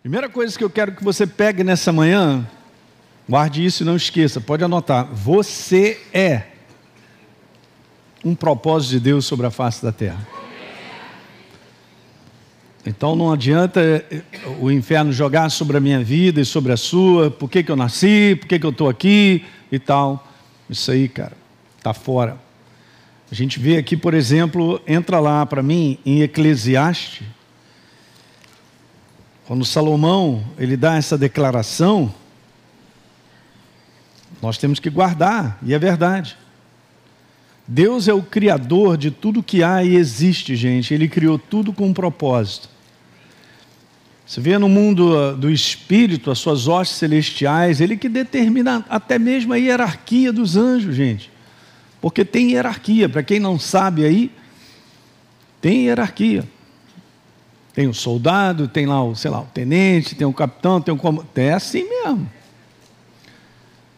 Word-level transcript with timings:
Primeira 0.00 0.28
coisa 0.28 0.56
que 0.56 0.62
eu 0.62 0.70
quero 0.70 0.92
que 0.92 1.02
você 1.02 1.26
pegue 1.26 1.64
nessa 1.64 1.92
manhã, 1.92 2.48
guarde 3.28 3.64
isso 3.64 3.82
e 3.82 3.86
não 3.86 3.96
esqueça, 3.96 4.40
pode 4.40 4.62
anotar. 4.62 5.06
Você 5.12 6.00
é 6.12 6.44
um 8.24 8.32
propósito 8.34 8.92
de 8.92 9.00
Deus 9.00 9.26
sobre 9.26 9.46
a 9.46 9.50
face 9.50 9.82
da 9.82 9.90
terra. 9.90 10.24
Então 12.86 13.16
não 13.16 13.32
adianta 13.32 13.80
eh, 13.80 14.22
o 14.60 14.70
inferno 14.70 15.12
jogar 15.12 15.50
sobre 15.50 15.76
a 15.76 15.80
minha 15.80 16.02
vida 16.02 16.40
e 16.40 16.44
sobre 16.44 16.72
a 16.72 16.76
sua, 16.76 17.28
por 17.28 17.50
que, 17.50 17.62
que 17.64 17.70
eu 17.70 17.76
nasci, 17.76 18.36
por 18.40 18.46
que, 18.46 18.58
que 18.58 18.64
eu 18.64 18.70
estou 18.70 18.88
aqui 18.88 19.44
e 19.70 19.80
tal. 19.80 20.26
Isso 20.70 20.92
aí, 20.92 21.08
cara, 21.08 21.36
está 21.76 21.92
fora. 21.92 22.38
A 23.30 23.34
gente 23.34 23.58
vê 23.58 23.76
aqui, 23.76 23.96
por 23.96 24.14
exemplo, 24.14 24.80
entra 24.86 25.18
lá 25.18 25.44
para 25.44 25.62
mim 25.62 25.98
em 26.06 26.22
Eclesiastes, 26.22 27.26
quando 29.48 29.64
Salomão 29.64 30.44
ele 30.58 30.76
dá 30.76 30.96
essa 30.96 31.16
declaração, 31.16 32.12
nós 34.42 34.58
temos 34.58 34.78
que 34.78 34.90
guardar, 34.90 35.58
e 35.62 35.72
é 35.72 35.78
verdade. 35.78 36.36
Deus 37.66 38.08
é 38.08 38.12
o 38.12 38.20
criador 38.20 38.98
de 38.98 39.10
tudo 39.10 39.42
que 39.42 39.62
há 39.62 39.82
e 39.82 39.96
existe, 39.96 40.54
gente. 40.54 40.92
Ele 40.92 41.08
criou 41.08 41.38
tudo 41.38 41.72
com 41.72 41.86
um 41.86 41.94
propósito. 41.94 42.68
Você 44.26 44.38
vê 44.38 44.58
no 44.58 44.68
mundo 44.68 45.16
ah, 45.16 45.32
do 45.32 45.50
espírito, 45.50 46.30
as 46.30 46.38
suas 46.38 46.68
hostes 46.68 46.98
celestiais, 46.98 47.80
ele 47.80 47.96
que 47.96 48.10
determina 48.10 48.84
até 48.86 49.18
mesmo 49.18 49.54
a 49.54 49.56
hierarquia 49.56 50.30
dos 50.30 50.58
anjos, 50.58 50.94
gente. 50.94 51.30
Porque 52.02 52.22
tem 52.22 52.52
hierarquia, 52.52 53.08
para 53.08 53.22
quem 53.22 53.40
não 53.40 53.58
sabe 53.58 54.04
aí, 54.04 54.30
tem 55.58 55.86
hierarquia. 55.86 56.46
Tem 57.78 57.86
o 57.86 57.94
soldado, 57.94 58.66
tem 58.66 58.86
lá 58.86 59.04
o, 59.04 59.14
sei 59.14 59.30
lá, 59.30 59.38
o 59.38 59.44
tenente, 59.44 60.16
tem 60.16 60.26
o 60.26 60.32
capitão, 60.32 60.80
tem 60.80 60.92
o 60.92 60.96
comandante. 60.96 61.30
É 61.36 61.52
assim 61.52 61.88
mesmo. 61.88 62.28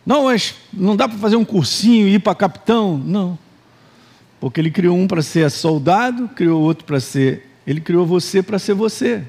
Não, 0.05 0.24
mas 0.24 0.55
não 0.70 0.94
dá 0.94 1.08
para 1.08 1.16
fazer 1.16 1.36
um 1.36 1.46
cursinho 1.46 2.06
e 2.06 2.16
ir 2.16 2.18
para 2.18 2.34
capitão? 2.34 2.98
Não. 2.98 3.38
Porque 4.38 4.60
ele 4.60 4.70
criou 4.70 4.98
um 4.98 5.06
para 5.06 5.22
ser 5.22 5.50
soldado, 5.50 6.28
criou 6.28 6.60
outro 6.60 6.84
para 6.84 7.00
ser. 7.00 7.48
Ele 7.66 7.80
criou 7.80 8.05
você 8.05 8.42
para 8.42 8.58
ser 8.58 8.74
você. 8.74 9.22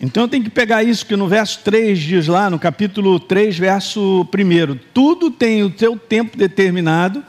Então 0.00 0.22
eu 0.22 0.28
tenho 0.28 0.44
que 0.44 0.48
pegar 0.48 0.82
isso 0.82 1.04
que 1.04 1.16
no 1.16 1.28
verso 1.28 1.60
3 1.62 1.98
diz 1.98 2.28
lá, 2.28 2.48
no 2.48 2.58
capítulo 2.58 3.20
3, 3.20 3.58
verso 3.58 4.22
1: 4.22 4.78
Tudo 4.94 5.30
tem 5.30 5.62
o 5.62 5.78
seu 5.78 5.98
tempo 5.98 6.34
determinado 6.34 7.22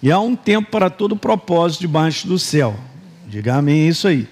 e 0.00 0.12
há 0.12 0.20
um 0.20 0.36
tempo 0.36 0.70
para 0.70 0.88
todo 0.88 1.16
propósito 1.16 1.80
debaixo 1.80 2.28
do 2.28 2.38
céu. 2.38 2.78
Diga 3.26 3.56
amém 3.56 3.88
isso 3.88 4.06
aí. 4.06 4.28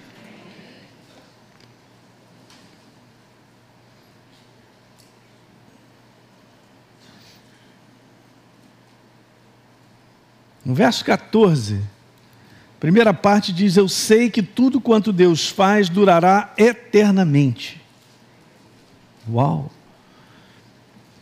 No 10.69 10.75
verso 10.75 11.03
14, 11.03 11.81
primeira 12.79 13.11
parte 13.11 13.51
diz: 13.51 13.75
Eu 13.75 13.89
sei 13.89 14.29
que 14.29 14.43
tudo 14.43 14.79
quanto 14.79 15.11
Deus 15.11 15.49
faz 15.49 15.89
durará 15.89 16.53
eternamente. 16.55 17.81
Uau! 19.27 19.71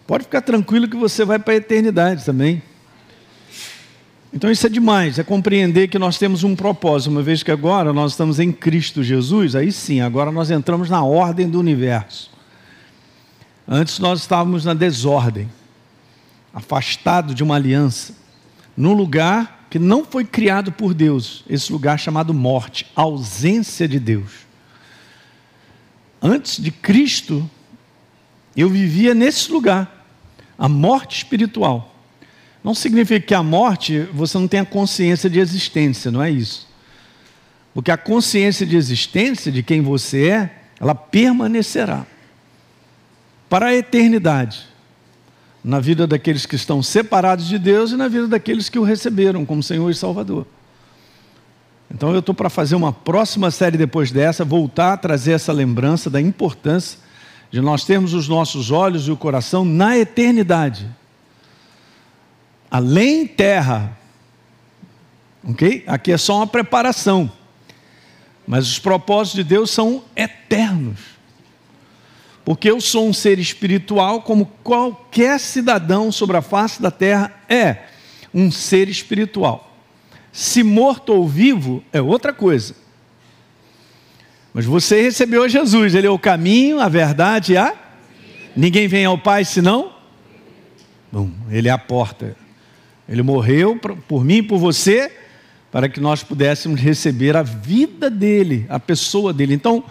Pode 0.05 0.25
ficar 0.25 0.41
tranquilo 0.41 0.89
que 0.89 0.97
você 0.97 1.23
vai 1.23 1.39
para 1.39 1.53
a 1.53 1.55
eternidade 1.55 2.25
também. 2.25 2.61
Então 4.33 4.51
isso 4.51 4.67
é 4.67 4.69
demais, 4.69 5.17
é 5.17 5.23
compreender 5.23 5.87
que 5.87 5.97
nós 5.97 6.17
temos 6.17 6.43
um 6.43 6.53
propósito, 6.53 7.09
uma 7.09 7.23
vez 7.23 7.41
que 7.41 7.49
agora 7.49 7.93
nós 7.93 8.11
estamos 8.11 8.41
em 8.41 8.51
Cristo 8.51 9.01
Jesus, 9.01 9.55
aí 9.55 9.71
sim, 9.71 10.01
agora 10.01 10.29
nós 10.29 10.51
entramos 10.51 10.89
na 10.89 11.01
ordem 11.05 11.49
do 11.49 11.57
universo. 11.57 12.29
Antes 13.65 13.97
nós 13.97 14.19
estávamos 14.19 14.65
na 14.65 14.73
desordem, 14.73 15.49
afastado 16.53 17.33
de 17.33 17.43
uma 17.43 17.55
aliança 17.55 18.26
num 18.77 18.93
lugar 18.93 19.65
que 19.71 19.79
não 19.79 20.05
foi 20.05 20.23
criado 20.23 20.71
por 20.71 20.93
Deus, 20.93 21.43
esse 21.49 21.71
lugar 21.71 21.99
chamado 21.99 22.33
morte, 22.33 22.85
ausência 22.95 23.87
de 23.87 23.99
Deus. 23.99 24.31
Antes 26.21 26.61
de 26.61 26.69
Cristo, 26.71 27.49
eu 28.55 28.69
vivia 28.69 29.15
nesse 29.15 29.51
lugar, 29.51 30.05
a 30.57 30.69
morte 30.69 31.17
espiritual. 31.17 31.95
Não 32.63 32.73
significa 32.73 33.25
que 33.25 33.33
a 33.33 33.43
morte 33.43 34.01
você 34.13 34.37
não 34.37 34.47
tenha 34.47 34.65
consciência 34.65 35.29
de 35.29 35.39
existência, 35.39 36.11
não 36.11 36.21
é 36.21 36.29
isso. 36.29 36.67
Porque 37.73 37.91
a 37.91 37.97
consciência 37.97 38.65
de 38.65 38.75
existência 38.75 39.51
de 39.51 39.61
quem 39.63 39.81
você 39.81 40.29
é, 40.29 40.55
ela 40.79 40.95
permanecerá 40.95 42.05
para 43.49 43.67
a 43.67 43.75
eternidade 43.75 44.66
na 45.63 45.79
vida 45.79 46.07
daqueles 46.07 46.45
que 46.45 46.55
estão 46.55 46.81
separados 46.81 47.47
de 47.47 47.57
Deus 47.57 47.91
e 47.91 47.97
na 47.97 48.07
vida 48.07 48.27
daqueles 48.27 48.69
que 48.69 48.79
o 48.79 48.83
receberam 48.83 49.45
como 49.45 49.61
Senhor 49.61 49.89
e 49.89 49.95
Salvador. 49.95 50.45
Então 51.89 52.13
eu 52.13 52.19
estou 52.19 52.35
para 52.35 52.49
fazer 52.49 52.75
uma 52.75 52.91
próxima 52.91 53.49
série 53.49 53.77
depois 53.77 54.11
dessa, 54.11 54.43
voltar 54.43 54.93
a 54.93 54.97
trazer 54.97 55.31
essa 55.31 55.53
lembrança 55.53 56.09
da 56.09 56.19
importância 56.21 56.99
de 57.49 57.61
nós 57.61 57.85
termos 57.85 58.13
os 58.13 58.27
nossos 58.27 58.71
olhos 58.71 59.07
e 59.07 59.11
o 59.11 59.17
coração 59.17 59.63
na 59.63 59.97
eternidade. 59.97 60.87
Além 62.69 63.25
terra. 63.25 63.97
Ok? 65.47 65.83
Aqui 65.87 66.11
é 66.11 66.17
só 66.17 66.37
uma 66.37 66.47
preparação. 66.47 67.31
Mas 68.45 68.67
os 68.67 68.79
propósitos 68.79 69.37
de 69.37 69.43
Deus 69.43 69.71
são 69.71 70.03
eternos. 70.15 71.16
Porque 72.47 72.71
eu 72.71 72.79
sou 72.79 73.09
um 73.09 73.11
ser 73.11 73.39
espiritual, 73.39 74.21
como 74.21 74.45
qualquer 74.63 75.37
cidadão 75.37 76.13
sobre 76.13 76.37
a 76.37 76.41
face 76.41 76.81
da 76.81 76.89
terra 76.89 77.29
é 77.49 77.79
um 78.33 78.49
ser 78.49 78.87
espiritual. 78.87 79.77
Se 80.31 80.63
morto 80.63 81.11
ou 81.11 81.27
vivo 81.27 81.83
é 81.91 82.01
outra 82.01 82.31
coisa. 82.31 82.73
Mas 84.53 84.63
você 84.63 85.01
recebeu 85.01 85.49
Jesus, 85.49 85.93
Ele 85.93 86.07
é 86.07 86.09
o 86.09 86.17
caminho, 86.17 86.79
a 86.79 86.87
verdade 86.87 87.51
e 87.51 87.57
a. 87.57 87.75
Ninguém 88.55 88.87
vem 88.87 89.03
ao 89.03 89.17
Pai 89.17 89.43
senão. 89.43 89.91
Bom, 91.11 91.29
Ele 91.51 91.67
é 91.67 91.71
a 91.71 91.77
porta. 91.77 92.33
Ele 93.09 93.23
morreu 93.23 93.77
por 94.07 94.23
mim 94.23 94.37
e 94.37 94.43
por 94.43 94.57
você, 94.57 95.11
para 95.69 95.89
que 95.89 95.99
nós 95.99 96.23
pudéssemos 96.23 96.79
receber 96.79 97.35
a 97.35 97.43
vida 97.43 98.09
dele, 98.09 98.65
a 98.69 98.79
pessoa 98.79 99.33
dele. 99.33 99.53
Então, 99.53 99.83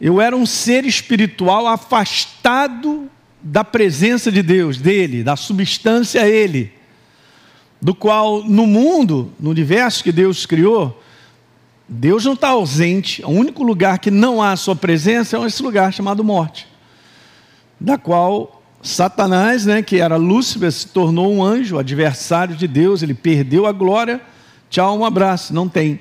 eu 0.00 0.20
era 0.20 0.34
um 0.34 0.46
ser 0.46 0.86
espiritual 0.86 1.66
afastado 1.66 3.10
da 3.42 3.62
presença 3.62 4.32
de 4.32 4.42
Deus, 4.42 4.78
dele, 4.78 5.22
da 5.22 5.36
substância 5.36 6.26
ele, 6.26 6.72
do 7.80 7.94
qual 7.94 8.42
no 8.44 8.66
mundo, 8.66 9.30
no 9.38 9.50
universo 9.50 10.02
que 10.02 10.10
Deus 10.10 10.46
criou, 10.46 11.02
Deus 11.86 12.24
não 12.24 12.32
está 12.32 12.48
ausente. 12.48 13.22
O 13.24 13.30
único 13.30 13.62
lugar 13.62 13.98
que 13.98 14.10
não 14.10 14.42
há 14.42 14.56
sua 14.56 14.76
presença 14.76 15.36
é 15.36 15.46
esse 15.46 15.62
lugar 15.62 15.92
chamado 15.92 16.24
morte, 16.24 16.66
da 17.78 17.98
qual 17.98 18.62
Satanás, 18.82 19.66
né, 19.66 19.82
que 19.82 20.00
era 20.00 20.16
Lúcifer, 20.16 20.72
se 20.72 20.86
tornou 20.88 21.30
um 21.34 21.44
anjo, 21.44 21.78
adversário 21.78 22.56
de 22.56 22.66
Deus, 22.66 23.02
ele 23.02 23.12
perdeu 23.12 23.66
a 23.66 23.72
glória. 23.72 24.20
Tchau, 24.70 24.98
um 24.98 25.04
abraço, 25.04 25.52
não 25.52 25.68
tem. 25.68 26.00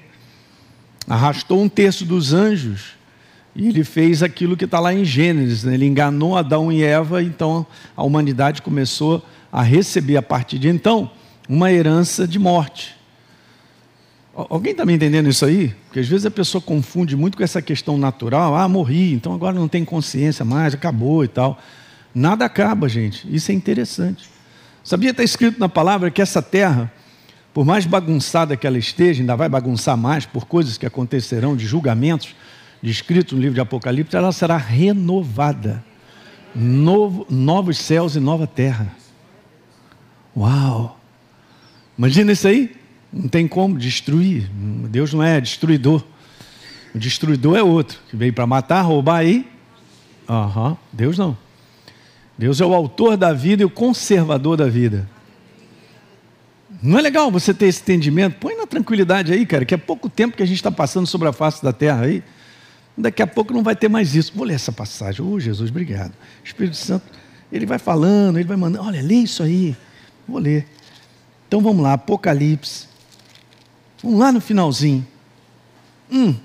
Arrastou 1.07 1.61
um 1.61 1.67
terço 1.67 2.05
dos 2.05 2.33
anjos 2.33 2.98
e 3.59 3.67
ele 3.67 3.83
fez 3.83 4.23
aquilo 4.23 4.55
que 4.55 4.63
está 4.63 4.79
lá 4.79 4.93
em 4.93 5.03
Gênesis, 5.03 5.65
né? 5.65 5.73
ele 5.73 5.85
enganou 5.85 6.37
Adão 6.37 6.71
e 6.71 6.81
Eva, 6.81 7.21
então 7.21 7.67
a 7.95 8.01
humanidade 8.03 8.61
começou 8.61 9.21
a 9.51 9.61
receber 9.61 10.15
a 10.15 10.21
partir 10.21 10.57
de 10.57 10.69
então 10.69 11.11
uma 11.47 11.69
herança 11.69 12.25
de 12.25 12.39
morte. 12.39 12.95
Alguém 14.33 14.71
está 14.71 14.85
me 14.85 14.93
entendendo 14.93 15.27
isso 15.27 15.43
aí? 15.43 15.75
Porque 15.85 15.99
às 15.99 16.07
vezes 16.07 16.25
a 16.25 16.31
pessoa 16.31 16.61
confunde 16.61 17.17
muito 17.17 17.35
com 17.35 17.43
essa 17.43 17.61
questão 17.61 17.97
natural. 17.97 18.55
Ah, 18.55 18.65
morri, 18.69 19.11
então 19.11 19.33
agora 19.33 19.53
não 19.53 19.67
tem 19.67 19.83
consciência 19.83 20.45
mais, 20.45 20.73
acabou 20.73 21.25
e 21.25 21.27
tal. 21.27 21.59
Nada 22.15 22.45
acaba, 22.45 22.88
gente. 22.88 23.27
Isso 23.29 23.51
é 23.51 23.53
interessante. 23.53 24.29
Sabia, 24.85 25.12
está 25.12 25.21
escrito 25.21 25.59
na 25.59 25.67
palavra 25.67 26.09
que 26.09 26.21
essa 26.21 26.41
terra, 26.41 26.89
por 27.53 27.65
mais 27.65 27.85
bagunçada 27.85 28.55
que 28.55 28.65
ela 28.65 28.77
esteja, 28.77 29.21
ainda 29.21 29.35
vai 29.35 29.50
bagunçar 29.50 29.97
mais 29.97 30.25
por 30.25 30.45
coisas 30.45 30.77
que 30.77 30.85
acontecerão, 30.85 31.57
de 31.57 31.65
julgamentos, 31.65 32.33
descrito 32.81 33.35
no 33.35 33.41
livro 33.41 33.55
de 33.55 33.61
Apocalipse, 33.61 34.15
ela 34.15 34.31
será 34.31 34.57
renovada. 34.57 35.83
Novo, 36.55 37.27
novos 37.29 37.77
céus 37.77 38.15
e 38.15 38.19
nova 38.19 38.47
terra. 38.47 38.95
Uau! 40.35 40.99
Imagina 41.97 42.31
isso 42.31 42.47
aí? 42.47 42.75
Não 43.11 43.27
tem 43.27 43.47
como 43.47 43.77
destruir. 43.77 44.49
Deus 44.89 45.13
não 45.13 45.21
é 45.21 45.39
destruidor. 45.41 46.03
O 46.93 46.97
destruidor 46.97 47.57
é 47.57 47.63
outro, 47.63 47.99
que 48.09 48.15
veio 48.15 48.33
para 48.33 48.47
matar, 48.47 48.81
roubar 48.81 49.17
aí. 49.17 49.47
Uhum. 50.27 50.77
Deus 50.91 51.17
não. 51.17 51.37
Deus 52.37 52.61
é 52.61 52.65
o 52.65 52.73
autor 52.73 53.17
da 53.17 53.33
vida 53.33 53.63
e 53.63 53.65
o 53.65 53.69
conservador 53.69 54.55
da 54.55 54.67
vida. 54.67 55.07
Não 56.81 56.97
é 56.97 57.01
legal 57.01 57.29
você 57.29 57.53
ter 57.53 57.65
esse 57.65 57.81
entendimento? 57.81 58.37
Põe 58.39 58.55
na 58.55 58.65
tranquilidade 58.65 59.33
aí, 59.33 59.45
cara, 59.45 59.65
que 59.65 59.73
é 59.73 59.77
pouco 59.77 60.07
tempo 60.07 60.37
que 60.37 60.43
a 60.43 60.45
gente 60.45 60.55
está 60.55 60.71
passando 60.71 61.05
sobre 61.05 61.27
a 61.27 61.33
face 61.33 61.61
da 61.61 61.73
terra 61.73 62.05
aí. 62.05 62.23
Daqui 63.00 63.22
a 63.22 63.28
pouco 63.28 63.54
não 63.54 63.63
vai 63.63 63.78
ter 63.78 63.88
mais 63.88 64.13
isso. 64.13 64.34
Vou 64.36 64.46
ler 64.46 64.56
essa 64.56 64.74
passagem. 64.74 65.25
Oh, 65.25 65.40
Jesus, 65.40 65.69
obrigado. 65.69 66.12
Espírito 66.44 66.75
Santo, 66.75 67.06
ele 67.50 67.66
vai 67.66 67.80
falando, 67.80 68.38
ele 68.38 68.48
vai 68.48 68.57
mandando. 68.57 68.84
Olha, 68.86 69.01
lê 69.01 69.16
isso 69.16 69.42
aí. 69.42 69.75
Vou 70.28 70.38
ler. 70.38 70.68
Então 71.48 71.62
vamos 71.62 71.81
lá, 71.81 71.94
Apocalipse. 71.94 72.88
Vamos 74.04 74.19
lá 74.19 74.34
no 74.34 74.42
finalzinho. 74.42 75.07
Hum. 76.12 76.36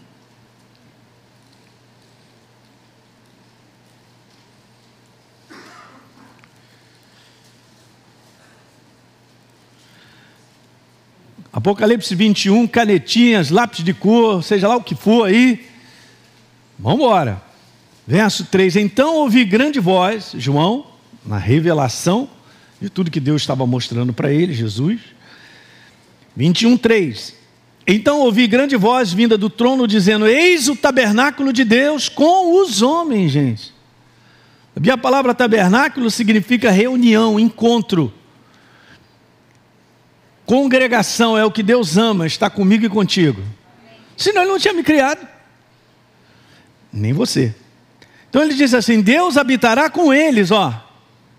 Apocalipse 11.53 12.15
21, 12.15 12.69
canetinhas, 12.69 13.51
lápis 13.51 13.85
de 13.85 13.93
cor, 13.93 14.43
seja 14.45 14.69
lá 14.69 14.77
o 14.77 14.83
que 14.83 14.95
for 14.95 15.27
aí. 15.27 15.74
Vamos 16.85 17.01
embora. 17.01 17.43
Verso 18.07 18.45
3: 18.45 18.77
Então 18.77 19.15
ouvi 19.15 19.43
grande 19.43 19.81
voz, 19.81 20.33
João, 20.37 20.87
na 21.25 21.39
revelação 21.39 22.29
de 22.79 22.91
tudo 22.91 23.11
que 23.11 23.21
Deus 23.21 23.41
estava 23.41 23.67
mostrando 23.67 24.13
para 24.13 24.31
ele, 24.31 24.53
Jesus. 24.53 25.01
21, 26.37 26.77
3. 26.77 27.35
Então 27.87 28.21
ouvi 28.21 28.47
grande 28.47 28.77
voz 28.77 29.15
vinda 29.15 29.39
do 29.39 29.49
trono 29.49 29.89
dizendo: 29.89 30.27
Eis 30.27 30.69
o 30.69 30.77
tabernáculo 30.77 31.55
de 31.55 31.65
Deus 31.65 32.11
com 32.11 32.61
os 32.61 32.83
homens, 32.83 33.33
gente. 33.33 33.73
A 34.93 34.99
palavra 34.99 35.35
tabernáculo 35.35 36.11
significa 36.11 36.71
reunião, 36.71 37.41
encontro. 37.41 38.13
Congregação 40.45 41.39
é 41.39 41.45
o 41.47 41.51
que 41.51 41.63
Deus 41.63 41.97
ama, 41.97 42.27
está 42.27 42.51
comigo 42.51 42.85
e 42.85 42.91
contigo. 42.91 43.41
Senão 44.19 44.43
ele 44.43 44.51
não 44.51 44.59
tinha 44.59 44.75
me 44.75 44.83
criado. 44.83 45.34
Nem 46.95 47.13
você. 47.13 47.53
Então 48.31 48.41
ele 48.43 48.55
diz 48.55 48.73
assim: 48.73 49.01
Deus 49.01 49.37
habitará 49.37 49.91
com 49.91 50.15
eles, 50.15 50.53
ó. 50.53 50.73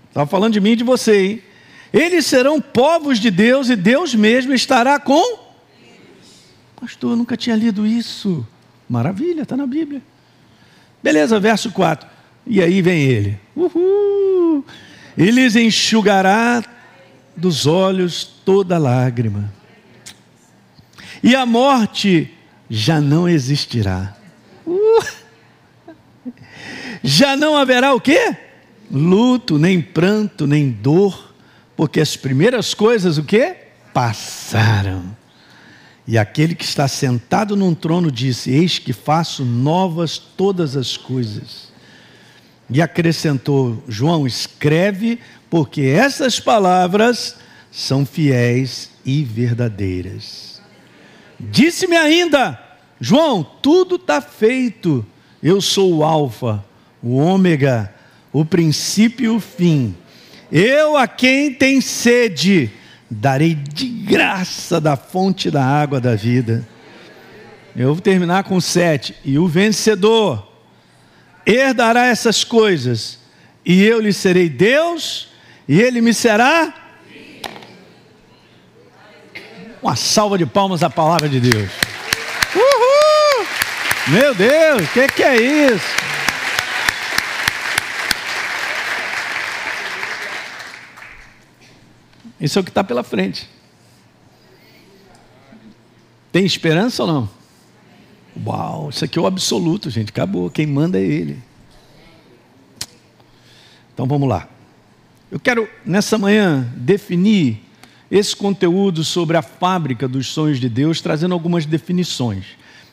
Estava 0.09 0.29
falando 0.29 0.53
de 0.53 0.59
mim 0.59 0.71
e 0.71 0.75
de 0.75 0.83
você, 0.83 1.25
hein? 1.25 1.43
Eles 1.93 2.25
serão 2.25 2.59
povos 2.59 3.19
de 3.19 3.31
Deus 3.31 3.69
e 3.69 3.75
Deus 3.75 4.13
mesmo 4.13 4.53
estará 4.53 4.99
com. 4.99 5.39
Pastor, 6.79 7.11
eu 7.11 7.15
nunca 7.15 7.37
tinha 7.37 7.55
lido 7.55 7.87
isso. 7.87 8.45
Maravilha, 8.87 9.43
está 9.43 9.55
na 9.55 9.65
Bíblia. 9.65 10.01
Beleza, 11.01 11.39
verso 11.39 11.71
4. 11.71 12.07
E 12.45 12.61
aí 12.61 12.81
vem 12.81 13.03
ele. 13.03 13.39
Uhul. 13.55 14.65
Enxugará 15.17 16.63
dos 17.35 17.65
olhos 17.65 18.25
toda 18.43 18.77
lágrima. 18.77 19.53
E 21.23 21.33
a 21.33 21.45
morte 21.45 22.29
já 22.69 22.99
não 22.99 23.27
existirá. 23.27 24.15
Uh! 24.67 25.24
Já 27.05 27.37
não 27.37 27.55
haverá 27.55 27.93
o 27.93 28.01
quê? 28.01 28.35
Luto, 28.91 29.59
nem 29.59 29.79
pranto, 29.79 30.47
nem 30.47 30.71
dor, 30.71 31.35
porque 31.77 32.01
as 32.01 32.17
primeiras 32.17 32.73
coisas 32.73 33.19
o 33.19 33.23
quê? 33.23 33.55
Passaram. 33.93 35.15
E 36.07 36.17
aquele 36.17 36.55
que 36.55 36.65
está 36.65 36.87
sentado 36.87 37.55
num 37.55 37.75
trono 37.75 38.11
disse: 38.11 38.49
Eis 38.49 38.79
que 38.79 38.91
faço 38.91 39.45
novas 39.45 40.17
todas 40.17 40.75
as 40.75 40.97
coisas. 40.97 41.71
E 42.71 42.81
acrescentou: 42.81 43.83
João, 43.87 44.25
escreve, 44.25 45.19
porque 45.47 45.81
essas 45.81 46.39
palavras 46.39 47.35
são 47.71 48.03
fiéis 48.03 48.89
e 49.05 49.23
verdadeiras. 49.23 50.59
Disse-me 51.39 51.97
ainda, 51.97 52.59
João, 52.99 53.43
tudo 53.43 53.95
está 53.95 54.21
feito. 54.21 55.05
Eu 55.43 55.61
sou 55.61 55.97
o 55.97 56.03
Alfa, 56.03 56.65
o 57.05 57.17
Ômega, 57.17 57.93
o 58.33 58.43
princípio 58.43 59.25
e 59.25 59.29
o 59.29 59.39
fim. 59.39 59.95
Eu 60.51 60.97
a 60.97 61.07
quem 61.07 61.53
tem 61.53 61.79
sede, 61.79 62.71
darei 63.07 63.53
de 63.53 63.85
graça 63.85 64.81
da 64.81 64.97
fonte 64.97 65.51
da 65.51 65.63
água 65.63 66.01
da 66.01 66.15
vida. 66.15 66.67
Eu 67.75 67.93
vou 67.93 68.01
terminar 68.01 68.43
com 68.45 68.59
sete. 68.59 69.15
E 69.23 69.37
o 69.37 69.47
vencedor 69.47 70.51
herdará 71.45 72.07
essas 72.07 72.43
coisas, 72.43 73.19
e 73.63 73.83
eu 73.83 74.01
lhe 74.01 74.11
serei 74.11 74.49
Deus, 74.49 75.27
e 75.67 75.79
ele 75.79 76.01
me 76.01 76.11
será 76.11 76.73
uma 79.79 79.95
salva 79.95 80.39
de 80.39 80.45
palmas 80.47 80.81
à 80.81 80.89
palavra 80.89 81.29
de 81.29 81.39
Deus. 81.39 81.69
Uhul! 82.55 83.45
Meu 84.07 84.33
Deus, 84.33 84.81
o 84.81 84.91
que, 84.91 85.07
que 85.07 85.21
é 85.21 85.35
isso? 85.35 86.14
Isso 92.45 92.59
é 92.59 92.61
o 92.61 92.63
que 92.63 92.69
está 92.69 92.83
pela 92.83 93.01
frente. 93.01 93.49
Tem 96.31 96.45
esperança 96.45 97.01
ou 97.01 97.11
não? 97.11 97.29
Uau, 98.45 98.89
isso 98.91 99.03
aqui 99.03 99.17
é 99.17 99.21
o 99.21 99.25
absoluto, 99.25 99.89
gente. 99.89 100.09
Acabou. 100.09 100.47
Quem 100.51 100.67
manda 100.67 100.99
é 100.99 101.01
Ele. 101.01 101.41
Então 103.91 104.05
vamos 104.05 104.29
lá. 104.29 104.47
Eu 105.31 105.39
quero, 105.39 105.67
nessa 105.83 106.19
manhã, 106.19 106.71
definir 106.75 107.63
esse 108.11 108.35
conteúdo 108.35 109.03
sobre 109.03 109.37
a 109.37 109.41
fábrica 109.41 110.07
dos 110.07 110.27
sonhos 110.27 110.59
de 110.59 110.69
Deus, 110.69 111.01
trazendo 111.01 111.33
algumas 111.33 111.65
definições. 111.65 112.45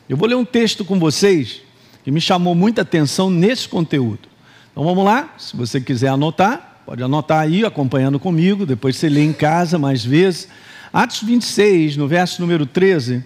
Eu 0.09 0.17
vou 0.17 0.27
ler 0.27 0.35
um 0.35 0.45
texto 0.45 0.83
com 0.83 0.97
vocês 0.97 1.61
que 2.03 2.09
me 2.09 2.19
chamou 2.19 2.55
muita 2.55 2.81
atenção 2.81 3.29
nesse 3.29 3.69
conteúdo. 3.69 4.27
Então 4.71 4.83
vamos 4.83 5.05
lá, 5.05 5.35
se 5.37 5.55
você 5.55 5.79
quiser 5.79 6.07
anotar, 6.07 6.72
pode 6.85 7.01
anotar 7.03 7.39
aí, 7.39 7.65
acompanhando 7.65 8.19
comigo, 8.19 8.65
depois 8.65 8.97
você 8.97 9.09
lê 9.09 9.23
em 9.23 9.33
casa 9.33 9.79
mais 9.79 10.03
vezes. 10.03 10.47
Atos 10.91 11.23
26, 11.23 11.97
no 11.97 12.07
verso 12.07 12.41
número 12.41 12.65
13, 12.65 13.23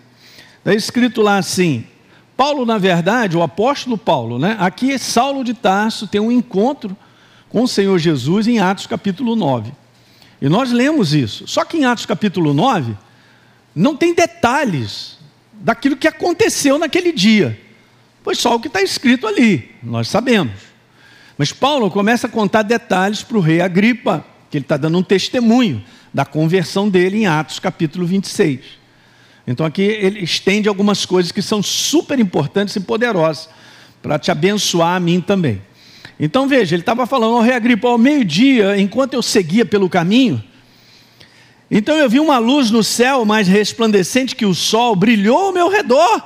está 0.59 0.73
escrito 0.73 1.21
lá 1.21 1.37
assim: 1.37 1.85
Paulo, 2.35 2.65
na 2.65 2.77
verdade, 2.77 3.35
o 3.35 3.43
apóstolo 3.43 3.97
Paulo, 3.97 4.37
né? 4.37 4.55
Aqui 4.59 4.91
é 4.91 4.97
Saulo 4.97 5.43
de 5.43 5.53
Tarso 5.53 6.07
tem 6.07 6.21
um 6.21 6.31
encontro 6.31 6.95
com 7.49 7.63
o 7.63 7.67
Senhor 7.67 7.97
Jesus 7.97 8.47
em 8.47 8.59
Atos 8.59 8.87
capítulo 8.87 9.35
9. 9.35 9.71
E 10.41 10.47
nós 10.47 10.71
lemos 10.71 11.13
isso. 11.13 11.47
Só 11.47 11.65
que 11.65 11.77
em 11.77 11.85
Atos 11.85 12.05
capítulo 12.05 12.53
9, 12.53 12.95
não 13.75 13.95
tem 13.95 14.13
detalhes 14.13 15.17
daquilo 15.53 15.97
que 15.97 16.07
aconteceu 16.07 16.77
naquele 16.77 17.11
dia. 17.11 17.59
Foi 18.23 18.35
só 18.35 18.55
o 18.55 18.59
que 18.59 18.67
está 18.67 18.81
escrito 18.81 19.25
ali, 19.25 19.71
nós 19.81 20.09
sabemos. 20.09 20.66
Mas 21.37 21.51
Paulo 21.51 21.91
começa 21.91 22.27
a 22.27 22.29
contar 22.29 22.63
detalhes 22.63 23.21
para 23.21 23.37
o 23.37 23.41
rei 23.41 23.61
Agripa, 23.61 24.25
que 24.49 24.57
ele 24.57 24.65
está 24.65 24.77
dando 24.77 24.97
um 24.97 25.03
testemunho 25.03 25.83
da 26.13 26.25
conversão 26.25 26.89
dele 26.89 27.17
em 27.19 27.27
Atos 27.27 27.59
capítulo 27.59 28.07
26. 28.07 28.61
Então 29.45 29.65
aqui 29.65 29.81
ele 29.81 30.19
estende 30.19 30.67
algumas 30.67 31.05
coisas 31.05 31.31
que 31.31 31.41
são 31.41 31.61
super 31.61 32.19
importantes 32.19 32.75
e 32.75 32.79
poderosas 32.79 33.49
para 34.01 34.17
te 34.17 34.31
abençoar 34.31 34.95
a 34.95 34.99
mim 34.99 35.21
também. 35.21 35.61
Então 36.19 36.47
veja, 36.47 36.75
ele 36.75 36.81
estava 36.81 37.05
falando 37.05 37.35
ao 37.35 37.41
rei 37.41 37.53
Agripa, 37.53 37.87
ao 37.87 37.97
meio-dia, 37.97 38.79
enquanto 38.79 39.13
eu 39.13 39.21
seguia 39.21 39.65
pelo 39.65 39.87
caminho, 39.87 40.43
então 41.69 41.97
eu 41.97 42.09
vi 42.09 42.19
uma 42.19 42.37
luz 42.37 42.71
no 42.71 42.81
céu 42.81 43.25
mais 43.25 43.47
resplandecente 43.47 44.35
que 44.35 44.45
o 44.45 44.55
sol, 44.55 44.95
brilhou 44.95 45.47
ao 45.47 45.53
meu 45.53 45.69
redor, 45.69 46.23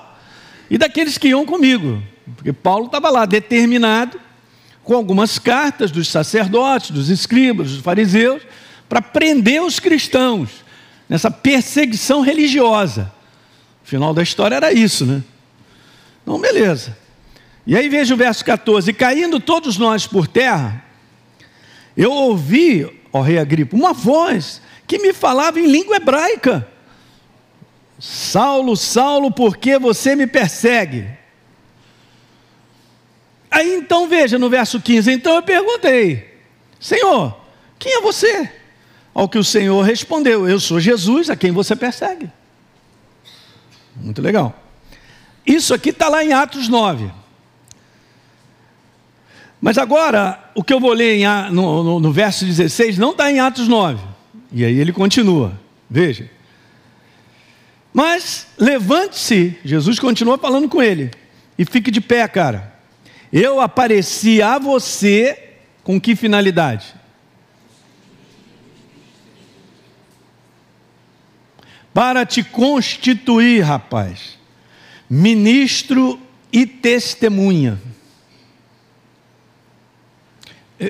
e 0.70 0.78
daqueles 0.78 1.18
que 1.18 1.30
iam 1.30 1.46
comigo, 1.46 2.02
porque 2.38 2.54
Paulo 2.54 2.86
estava 2.86 3.10
lá 3.10 3.26
determinado, 3.26 4.20
com 4.84 4.96
algumas 4.96 5.38
cartas 5.38 5.92
dos 5.92 6.08
sacerdotes, 6.08 6.92
dos 6.92 7.10
escribas, 7.10 7.72
dos 7.72 7.82
fariseus, 7.82 8.42
para 8.90 9.02
prender 9.02 9.62
os 9.62 9.80
cristãos 9.80 10.50
nessa 11.08 11.30
perseguição 11.30 12.22
religiosa. 12.22 13.12
O 13.84 13.88
final 13.88 14.14
da 14.14 14.24
história 14.24 14.56
era 14.56 14.74
isso, 14.74 15.06
né? 15.06 15.24
Então, 16.24 16.40
beleza. 16.40 16.98
E 17.66 17.76
aí 17.76 17.88
veja 17.90 18.14
o 18.14 18.18
verso 18.18 18.44
14: 18.44 18.92
Caindo 18.94 19.40
todos 19.40 19.78
nós 19.78 20.08
por 20.08 20.28
terra, 20.28 20.84
eu 21.96 22.12
ouvi, 22.12 22.90
ó 23.14 23.22
rei 23.22 23.38
Agripa, 23.38 23.76
uma 23.76 23.94
voz 23.94 24.62
que 24.88 25.00
me 25.00 25.14
falava 25.14 25.60
em 25.60 25.68
língua 25.68 25.98
hebraica: 25.98 26.68
Saulo, 28.00 28.76
Saulo, 28.76 29.32
por 29.32 29.58
que 29.58 29.78
você 29.78 30.16
me 30.16 30.26
persegue? 30.26 31.08
Aí 33.52 33.76
então 33.76 34.08
veja 34.08 34.40
no 34.40 34.50
verso 34.50 34.80
15: 34.80 35.12
Então 35.12 35.36
eu 35.36 35.44
perguntei, 35.44 36.40
Senhor, 36.80 37.38
quem 37.78 37.98
é 37.98 38.02
você? 38.02 38.50
Ao 39.14 39.28
que 39.28 39.38
o 39.38 39.44
Senhor 39.44 39.82
respondeu: 39.82 40.48
Eu 40.48 40.60
sou 40.60 40.80
Jesus, 40.80 41.30
a 41.30 41.36
quem 41.36 41.52
você 41.52 41.76
persegue. 41.76 42.32
Muito 43.96 44.22
legal. 44.22 44.58
Isso 45.46 45.74
aqui 45.74 45.90
está 45.90 46.08
lá 46.08 46.24
em 46.24 46.32
Atos 46.32 46.70
9. 46.70 47.12
Mas 49.60 49.78
agora, 49.78 50.52
o 50.56 50.64
que 50.64 50.74
eu 50.74 50.80
vou 50.80 50.94
ler 50.94 51.18
em, 51.18 51.52
no, 51.52 51.84
no, 51.84 52.00
no 52.00 52.12
verso 52.12 52.46
16 52.46 52.98
não 52.98 53.12
está 53.12 53.30
em 53.32 53.40
Atos 53.40 53.68
9. 53.68 54.02
E 54.52 54.64
aí 54.66 54.80
ele 54.80 54.94
continua. 54.94 55.60
Veja. 55.90 56.30
Mas 57.94 58.48
levante-se, 58.58 59.58
Jesus 59.64 60.00
continua 60.00 60.38
falando 60.38 60.70
com 60.70 60.82
ele, 60.82 61.12
e 61.58 61.66
fique 61.66 61.92
de 61.92 62.00
pé, 62.00 62.28
cara. 62.28 62.71
Eu 63.32 63.62
apareci 63.62 64.42
a 64.42 64.60
você 64.60 65.54
com 65.84 66.00
que 66.00 66.16
finalidade? 66.16 66.94
Para 71.94 72.26
te 72.26 72.44
constituir, 72.44 73.62
rapaz, 73.62 74.38
ministro 75.10 76.20
e 76.52 76.66
testemunha. 76.66 77.80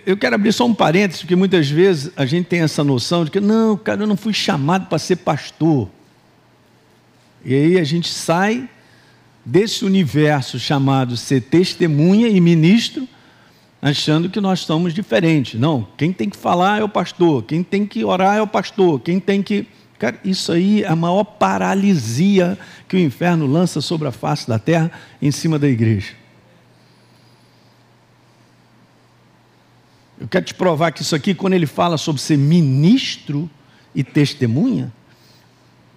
Eu 0.06 0.16
quero 0.16 0.36
abrir 0.36 0.54
só 0.54 0.66
um 0.66 0.74
parênteses, 0.74 1.22
porque 1.22 1.36
muitas 1.36 1.70
vezes 1.70 2.12
a 2.16 2.26
gente 2.26 2.46
tem 2.46 2.62
essa 2.62 2.84
noção 2.84 3.26
de 3.26 3.32
que, 3.32 3.42
não, 3.42 3.76
cara, 3.76 4.04
eu 4.04 4.08
não 4.08 4.16
fui 4.16 4.34
chamado 4.34 4.88
para 4.88 4.98
ser 4.98 5.18
pastor. 5.18 5.90
E 7.44 7.54
aí 7.54 7.78
a 7.78 7.84
gente 7.84 8.08
sai 8.08 8.70
desse 9.46 9.84
universo 9.84 10.60
chamado 10.60 11.18
ser 11.18 11.42
testemunha 11.42 12.28
e 12.28 12.40
ministro, 12.40 13.08
achando 13.82 14.30
que 14.30 14.40
nós 14.40 14.62
somos 14.62 14.94
diferentes. 14.94 15.60
Não, 15.60 15.88
quem 15.98 16.14
tem 16.14 16.30
que 16.30 16.38
falar 16.38 16.80
é 16.80 16.84
o 16.84 16.90
pastor, 16.90 17.44
quem 17.44 17.64
tem 17.64 17.86
que 17.86 18.06
orar 18.06 18.38
é 18.38 18.42
o 18.42 18.48
pastor, 18.48 19.00
quem 19.00 19.20
tem 19.20 19.42
que. 19.42 19.68
Cara, 19.98 20.20
isso 20.24 20.52
aí 20.52 20.84
é 20.84 20.88
a 20.88 20.96
maior 20.96 21.24
paralisia 21.24 22.58
que 22.88 22.96
o 22.96 23.00
inferno 23.00 23.46
lança 23.46 23.82
sobre 23.82 24.08
a 24.08 24.12
face 24.12 24.48
da 24.48 24.58
terra 24.58 24.92
em 25.22 25.32
cima 25.32 25.60
da 25.60 25.68
igreja. 25.68 26.14
Eu 30.20 30.28
quero 30.28 30.46
te 30.46 30.54
provar 30.54 30.92
que 30.92 31.02
isso 31.02 31.16
aqui, 31.16 31.34
quando 31.34 31.54
ele 31.54 31.66
fala 31.66 31.98
sobre 31.98 32.22
ser 32.22 32.38
ministro 32.38 33.50
e 33.94 34.04
testemunha, 34.04 34.94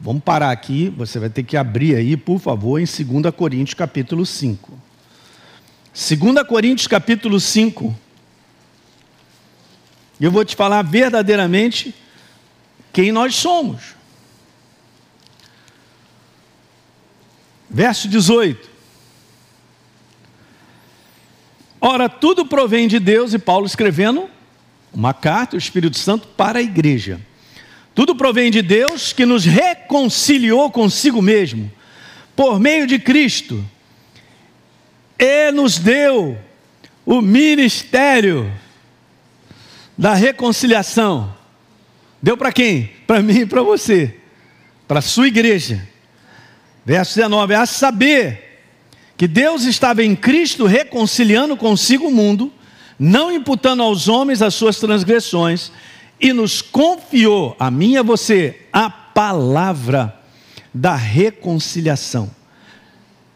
vamos 0.01 0.23
parar 0.23 0.51
aqui, 0.51 0.89
você 0.97 1.19
vai 1.19 1.31
ter 1.31 1.43
que 1.43 1.57
abrir 1.57 1.97
aí, 1.97 2.17
por 2.17 2.39
favor, 2.39 2.79
em 2.79 2.85
2 2.85 3.35
Coríntios 3.35 3.75
capítulo 3.75 4.27
5. 4.27 4.73
2 5.93 6.47
Coríntios 6.47 6.87
capítulo 6.87 7.39
5. 7.39 7.97
Eu 10.21 10.31
vou 10.31 10.45
te 10.45 10.57
falar 10.57 10.83
verdadeiramente 10.83 11.95
quem 12.93 13.13
nós 13.13 13.35
somos. 13.35 13.95
Verso 17.69 18.09
18. 18.09 18.71
Ora, 21.81 22.09
tudo 22.09 22.47
provém 22.47 22.89
de 22.89 22.99
Deus, 22.99 23.35
e 23.35 23.39
Paulo 23.39 23.67
escrevendo 23.67 24.31
uma 24.93 25.13
carta, 25.13 25.57
o 25.57 25.59
Espírito 25.59 25.99
Santo, 25.99 26.29
para 26.29 26.61
a 26.61 26.63
igreja. 26.63 27.21
Tudo 27.95 28.17
provém 28.17 28.51
de 28.51 28.61
Deus 28.61 29.13
que 29.13 29.25
nos 29.25 29.45
reconciliou 29.45 30.71
consigo 30.71 31.23
mesmo, 31.23 31.71
por 32.35 32.59
meio 32.59 32.87
de 32.87 32.99
Cristo, 32.99 33.65
e 35.19 35.53
nos 35.53 35.79
deu 35.79 36.37
o 37.07 37.21
ministério 37.21 38.53
da 39.97 40.15
reconciliação. 40.15 41.35
Deu 42.21 42.37
para 42.37 42.53
quem? 42.53 42.91
Para 43.07 43.23
mim 43.23 43.41
e 43.41 43.47
para 43.47 43.63
você, 43.63 44.17
para 44.89 44.99
a 44.99 45.03
sua 45.03 45.29
igreja. 45.29 45.87
Verso 46.85 47.15
19: 47.15 47.55
A 47.55 47.65
saber, 47.65 48.45
que 49.17 49.29
Deus 49.29 49.65
estava 49.65 50.03
em 50.03 50.17
Cristo 50.17 50.67
reconciliando 50.67 51.57
consigo 51.57 52.09
o 52.09 52.11
mundo, 52.11 52.53
não 52.99 53.31
imputando 53.31 53.83
aos 53.83 54.09
homens 54.09 54.43
as 54.43 54.55
suas 54.55 54.79
transgressões, 54.79 55.71
e 56.21 56.33
nos 56.33 56.63
confiou, 56.63 57.57
a 57.59 57.71
mim 57.71 57.93
e 57.93 57.99
a 57.99 58.03
você, 58.03 58.67
a 58.73 58.89
palavra 58.89 60.21
da 60.73 60.95
reconciliação. 60.95 62.31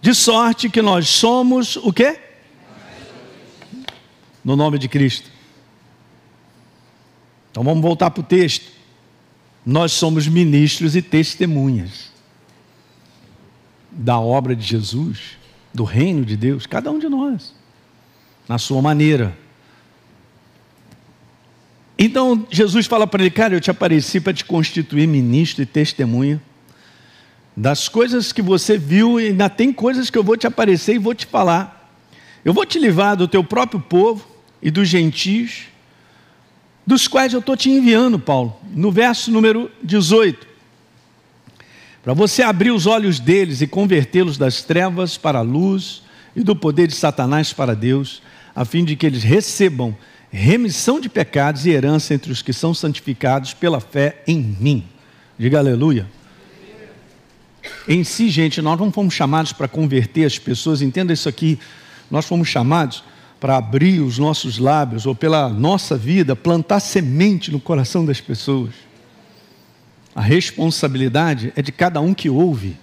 De 0.00 0.14
sorte 0.14 0.68
que 0.68 0.80
nós 0.80 1.08
somos 1.08 1.76
o 1.76 1.92
quê? 1.92 2.18
No 4.44 4.56
nome 4.56 4.78
de 4.78 4.88
Cristo. 4.88 5.30
Então 7.50 7.64
vamos 7.64 7.82
voltar 7.82 8.10
para 8.10 8.20
o 8.20 8.24
texto. 8.24 8.70
Nós 9.66 9.92
somos 9.92 10.26
ministros 10.26 10.94
e 10.94 11.02
testemunhas 11.02 12.10
da 13.90 14.18
obra 14.18 14.54
de 14.54 14.64
Jesus 14.64 15.36
do 15.74 15.84
reino 15.84 16.24
de 16.24 16.36
Deus, 16.36 16.66
cada 16.66 16.90
um 16.90 16.98
de 16.98 17.08
nós, 17.08 17.54
na 18.48 18.58
sua 18.58 18.80
maneira. 18.80 19.36
Então 21.98 22.46
Jesus 22.50 22.86
fala 22.86 23.06
para 23.06 23.22
ele, 23.22 23.30
cara, 23.30 23.54
eu 23.54 23.60
te 23.60 23.70
apareci 23.70 24.20
para 24.20 24.32
te 24.32 24.44
constituir 24.44 25.06
ministro 25.06 25.62
e 25.62 25.66
testemunha 25.66 26.40
das 27.56 27.88
coisas 27.88 28.32
que 28.32 28.40
você 28.40 28.78
viu, 28.78 29.20
e 29.20 29.28
ainda 29.28 29.48
tem 29.48 29.72
coisas 29.72 30.08
que 30.08 30.16
eu 30.16 30.22
vou 30.22 30.36
te 30.36 30.46
aparecer 30.46 30.94
e 30.94 30.98
vou 30.98 31.12
te 31.12 31.26
falar. 31.26 31.92
Eu 32.44 32.54
vou 32.54 32.64
te 32.64 32.78
livrar 32.78 33.16
do 33.16 33.26
teu 33.26 33.42
próprio 33.42 33.80
povo 33.80 34.24
e 34.62 34.70
dos 34.70 34.88
gentios, 34.88 35.64
dos 36.86 37.08
quais 37.08 37.32
eu 37.32 37.40
estou 37.40 37.56
te 37.56 37.68
enviando, 37.68 38.16
Paulo. 38.16 38.56
No 38.72 38.92
verso 38.92 39.32
número 39.32 39.68
18 39.82 40.48
para 42.08 42.14
você 42.14 42.42
abrir 42.42 42.70
os 42.70 42.86
olhos 42.86 43.20
deles 43.20 43.60
e 43.60 43.66
convertê-los 43.66 44.38
das 44.38 44.62
trevas 44.62 45.18
para 45.18 45.40
a 45.40 45.42
luz 45.42 46.02
e 46.34 46.42
do 46.42 46.56
poder 46.56 46.86
de 46.86 46.94
Satanás 46.94 47.52
para 47.52 47.76
Deus, 47.76 48.22
a 48.56 48.64
fim 48.64 48.82
de 48.82 48.96
que 48.96 49.04
eles 49.04 49.22
recebam 49.22 49.94
remissão 50.30 51.00
de 51.00 51.08
pecados 51.08 51.66
e 51.66 51.70
herança 51.70 52.14
entre 52.14 52.30
os 52.30 52.42
que 52.42 52.52
são 52.52 52.74
santificados 52.74 53.54
pela 53.54 53.80
fé 53.80 54.22
em 54.26 54.38
mim. 54.38 54.84
Diga 55.38 55.58
aleluia. 55.58 56.06
Em 57.86 58.04
si, 58.04 58.28
gente, 58.28 58.60
nós 58.60 58.78
não 58.78 58.92
fomos 58.92 59.14
chamados 59.14 59.52
para 59.52 59.68
converter 59.68 60.24
as 60.24 60.38
pessoas, 60.38 60.82
entenda 60.82 61.12
isso 61.12 61.28
aqui. 61.28 61.58
Nós 62.10 62.26
fomos 62.26 62.48
chamados 62.48 63.02
para 63.40 63.56
abrir 63.56 64.00
os 64.00 64.18
nossos 64.18 64.58
lábios, 64.58 65.06
ou 65.06 65.14
pela 65.14 65.48
nossa 65.48 65.96
vida, 65.96 66.34
plantar 66.34 66.80
semente 66.80 67.52
no 67.52 67.60
coração 67.60 68.04
das 68.04 68.20
pessoas. 68.20 68.74
A 70.14 70.20
responsabilidade 70.20 71.52
é 71.54 71.62
de 71.62 71.70
cada 71.70 72.00
um 72.00 72.12
que 72.12 72.28
ouve, 72.28 72.76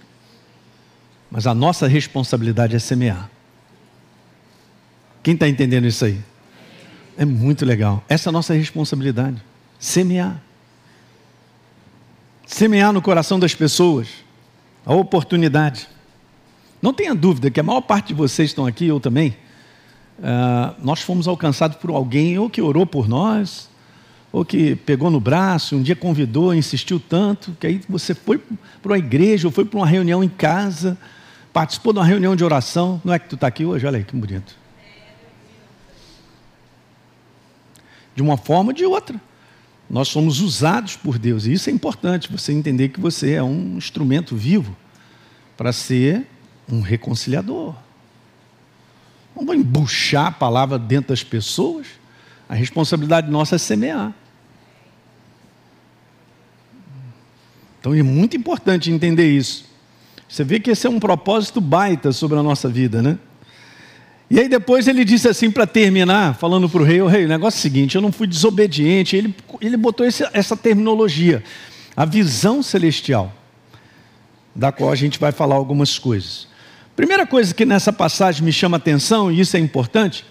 mas 1.30 1.46
a 1.46 1.54
nossa 1.54 1.86
responsabilidade 1.86 2.74
é 2.74 2.78
semear. 2.78 3.30
Quem 5.22 5.34
está 5.34 5.46
entendendo 5.46 5.86
isso 5.86 6.04
aí? 6.04 6.18
É 7.16 7.24
muito 7.24 7.64
legal. 7.64 8.04
Essa 8.08 8.28
é 8.28 8.30
a 8.30 8.32
nossa 8.32 8.54
responsabilidade. 8.54 9.42
Semear. 9.78 10.40
Semear 12.46 12.92
no 12.92 13.00
coração 13.00 13.38
das 13.38 13.54
pessoas 13.54 14.08
a 14.84 14.94
oportunidade. 14.94 15.88
Não 16.80 16.92
tenha 16.92 17.14
dúvida 17.14 17.50
que 17.50 17.58
a 17.58 17.62
maior 17.62 17.80
parte 17.80 18.08
de 18.08 18.14
vocês 18.14 18.50
estão 18.50 18.66
aqui, 18.66 18.86
eu 18.86 19.00
também, 19.00 19.36
uh, 20.18 20.74
nós 20.78 21.00
fomos 21.00 21.26
alcançados 21.26 21.76
por 21.78 21.90
alguém 21.90 22.38
ou 22.38 22.48
que 22.48 22.62
orou 22.62 22.86
por 22.86 23.08
nós, 23.08 23.68
ou 24.30 24.44
que 24.44 24.76
pegou 24.76 25.10
no 25.10 25.18
braço, 25.18 25.74
um 25.74 25.82
dia 25.82 25.96
convidou, 25.96 26.54
insistiu 26.54 27.00
tanto, 27.00 27.56
que 27.58 27.66
aí 27.66 27.80
você 27.88 28.14
foi 28.14 28.38
para 28.82 28.92
uma 28.92 28.98
igreja, 28.98 29.48
ou 29.48 29.52
foi 29.52 29.64
para 29.64 29.78
uma 29.78 29.86
reunião 29.86 30.22
em 30.22 30.28
casa, 30.28 30.96
participou 31.52 31.92
de 31.92 31.98
uma 31.98 32.04
reunião 32.04 32.36
de 32.36 32.44
oração. 32.44 33.00
Não 33.04 33.14
é 33.14 33.18
que 33.18 33.28
tu 33.28 33.34
está 33.34 33.46
aqui 33.46 33.64
hoje? 33.64 33.86
Olha 33.86 33.96
aí 33.96 34.04
que 34.04 34.14
bonito. 34.14 34.65
De 38.16 38.22
uma 38.22 38.36
forma 38.36 38.70
ou 38.70 38.72
de 38.72 38.84
outra. 38.84 39.20
Nós 39.88 40.08
somos 40.08 40.40
usados 40.40 40.96
por 40.96 41.16
Deus, 41.16 41.46
e 41.46 41.52
isso 41.52 41.70
é 41.70 41.72
importante, 41.72 42.32
você 42.32 42.52
entender 42.52 42.88
que 42.88 42.98
você 42.98 43.34
é 43.34 43.42
um 43.42 43.76
instrumento 43.76 44.34
vivo 44.34 44.76
para 45.56 45.72
ser 45.72 46.26
um 46.68 46.80
reconciliador. 46.80 47.74
Não 49.36 49.46
vou 49.46 49.54
embuchar 49.54 50.26
a 50.26 50.32
palavra 50.32 50.78
dentro 50.78 51.10
das 51.10 51.22
pessoas. 51.22 51.86
A 52.48 52.54
responsabilidade 52.54 53.30
nossa 53.30 53.56
é 53.56 53.58
semear. 53.58 54.12
Então 57.78 57.94
é 57.94 58.02
muito 58.02 58.36
importante 58.36 58.90
entender 58.90 59.30
isso. 59.30 59.66
Você 60.28 60.42
vê 60.42 60.58
que 60.58 60.70
esse 60.70 60.86
é 60.86 60.90
um 60.90 60.98
propósito 60.98 61.60
baita 61.60 62.10
sobre 62.10 62.36
a 62.38 62.42
nossa 62.42 62.68
vida, 62.68 63.00
né? 63.00 63.18
E 64.28 64.40
aí 64.40 64.48
depois 64.48 64.88
ele 64.88 65.04
disse 65.04 65.28
assim 65.28 65.50
para 65.50 65.66
terminar, 65.66 66.34
falando 66.34 66.68
para 66.68 66.82
o 66.82 66.84
rei, 66.84 67.00
o 67.00 67.06
rei, 67.06 67.24
o 67.24 67.28
negócio 67.28 67.58
é 67.58 67.60
o 67.60 67.62
seguinte, 67.62 67.94
eu 67.94 68.02
não 68.02 68.10
fui 68.10 68.26
desobediente, 68.26 69.16
ele, 69.16 69.34
ele 69.60 69.76
botou 69.76 70.04
esse, 70.04 70.28
essa 70.32 70.56
terminologia, 70.56 71.44
a 71.96 72.04
visão 72.04 72.60
celestial, 72.60 73.32
da 74.54 74.72
qual 74.72 74.90
a 74.90 74.96
gente 74.96 75.18
vai 75.20 75.30
falar 75.30 75.54
algumas 75.54 75.96
coisas. 75.98 76.48
Primeira 76.96 77.24
coisa 77.24 77.54
que 77.54 77.64
nessa 77.64 77.92
passagem 77.92 78.42
me 78.42 78.52
chama 78.52 78.78
atenção, 78.78 79.30
e 79.30 79.38
isso 79.38 79.56
é 79.56 79.60
importante, 79.60 80.24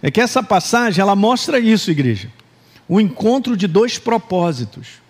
é 0.00 0.10
que 0.10 0.20
essa 0.20 0.42
passagem 0.42 1.02
ela 1.02 1.14
mostra 1.14 1.58
isso, 1.60 1.90
igreja. 1.90 2.28
O 2.88 3.00
encontro 3.00 3.56
de 3.56 3.66
dois 3.66 3.98
propósitos. 3.98 5.02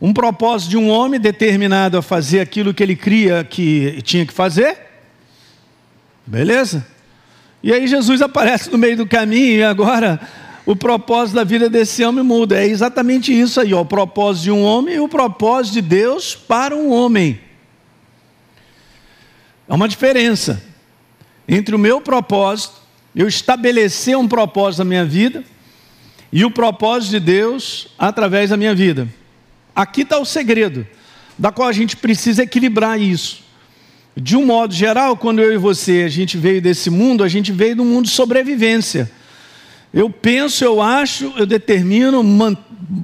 Um 0.00 0.12
propósito 0.12 0.70
de 0.70 0.76
um 0.76 0.88
homem 0.88 1.20
determinado 1.20 1.96
a 1.96 2.02
fazer 2.02 2.40
aquilo 2.40 2.74
que 2.74 2.82
ele 2.82 2.96
cria 2.96 3.44
que 3.44 4.00
tinha 4.02 4.26
que 4.26 4.32
fazer. 4.32 4.76
Beleza? 6.26 6.86
E 7.62 7.72
aí 7.72 7.86
Jesus 7.86 8.22
aparece 8.22 8.70
no 8.70 8.78
meio 8.78 8.96
do 8.96 9.06
caminho 9.06 9.58
e 9.58 9.62
agora 9.62 10.20
o 10.64 10.74
propósito 10.74 11.34
da 11.34 11.44
vida 11.44 11.68
desse 11.68 12.04
homem 12.04 12.24
muda. 12.24 12.58
É 12.62 12.66
exatamente 12.66 13.38
isso 13.38 13.60
aí, 13.60 13.74
ó, 13.74 13.80
o 13.82 13.86
propósito 13.86 14.44
de 14.44 14.50
um 14.50 14.62
homem 14.62 14.94
e 14.94 15.00
o 15.00 15.08
propósito 15.08 15.74
de 15.74 15.82
Deus 15.82 16.34
para 16.34 16.74
um 16.74 16.90
homem. 16.90 17.40
É 19.68 19.74
uma 19.74 19.88
diferença 19.88 20.62
entre 21.46 21.74
o 21.74 21.78
meu 21.78 22.00
propósito, 22.00 22.74
eu 23.14 23.26
estabelecer 23.26 24.16
um 24.16 24.28
propósito 24.28 24.78
na 24.78 24.84
minha 24.84 25.04
vida, 25.04 25.44
e 26.32 26.44
o 26.44 26.50
propósito 26.50 27.10
de 27.10 27.20
Deus 27.20 27.88
através 27.98 28.50
da 28.50 28.56
minha 28.56 28.74
vida. 28.74 29.08
Aqui 29.74 30.02
está 30.02 30.18
o 30.18 30.24
segredo, 30.24 30.86
da 31.36 31.50
qual 31.50 31.68
a 31.68 31.72
gente 31.72 31.96
precisa 31.96 32.42
equilibrar 32.42 33.00
isso. 33.00 33.42
De 34.16 34.36
um 34.36 34.44
modo 34.44 34.74
geral, 34.74 35.16
quando 35.16 35.40
eu 35.40 35.52
e 35.52 35.56
você 35.56 36.02
a 36.02 36.08
gente 36.08 36.36
veio 36.36 36.60
desse 36.60 36.90
mundo, 36.90 37.22
a 37.22 37.28
gente 37.28 37.52
veio 37.52 37.76
do 37.76 37.84
mundo 37.84 38.06
de 38.06 38.10
sobrevivência. 38.10 39.10
Eu 39.92 40.10
penso, 40.10 40.64
eu 40.64 40.80
acho, 40.80 41.32
eu 41.36 41.46
determino, 41.46 42.22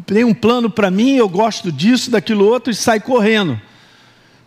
tenho 0.04 0.28
um 0.28 0.34
plano 0.34 0.70
para 0.70 0.90
mim, 0.90 1.16
eu 1.16 1.28
gosto 1.28 1.72
disso, 1.72 2.10
daquilo 2.10 2.44
outro 2.44 2.70
e 2.70 2.74
sai 2.74 3.00
correndo. 3.00 3.60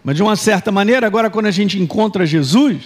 Mas 0.04 0.16
de 0.16 0.24
uma 0.24 0.36
certa 0.36 0.72
maneira, 0.72 1.06
agora 1.06 1.30
quando 1.30 1.48
a 1.48 1.52
gente 1.52 1.80
encontra 1.80 2.26
Jesus, 2.26 2.78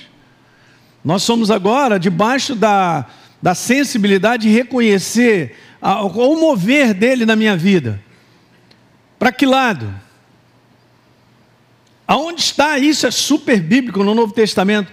nós 1.03 1.22
somos 1.24 1.51
agora 1.51 2.00
debaixo 2.00 2.56
da, 2.56 3.06
da 3.42 3.53
sensibilidade 3.53 4.44
de 4.44 4.53
reconhecer 4.53 5.56
a, 5.82 6.03
o 6.03 6.39
mover 6.39 6.94
dele 6.94 7.25
na 7.25 7.36
minha 7.36 7.58
vida. 7.58 8.01
Para 9.20 9.32
que 9.32 9.46
lado? 9.46 9.94
Aonde 12.07 12.41
está 12.41 12.77
isso? 12.77 13.07
É 13.07 13.12
super 13.12 13.60
bíblico 13.60 14.03
no 14.03 14.13
Novo 14.13 14.33
Testamento. 14.33 14.91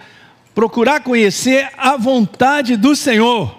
Procurar 0.55 1.01
conhecer 1.01 1.71
a 1.77 1.97
vontade 1.97 2.77
do 2.77 2.95
Senhor. 2.95 3.57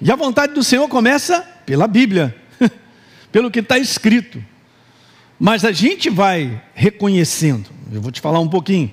E 0.00 0.10
a 0.10 0.16
vontade 0.16 0.54
do 0.54 0.62
Senhor 0.62 0.88
começa 0.88 1.40
pela 1.66 1.86
Bíblia, 1.86 2.34
pelo 3.30 3.50
que 3.50 3.60
está 3.60 3.78
escrito. 3.78 4.42
Mas 5.38 5.64
a 5.64 5.72
gente 5.72 6.10
vai 6.10 6.62
reconhecendo. 6.74 7.68
Eu 7.92 8.00
vou 8.00 8.10
te 8.10 8.20
falar 8.20 8.40
um 8.40 8.48
pouquinho. 8.48 8.92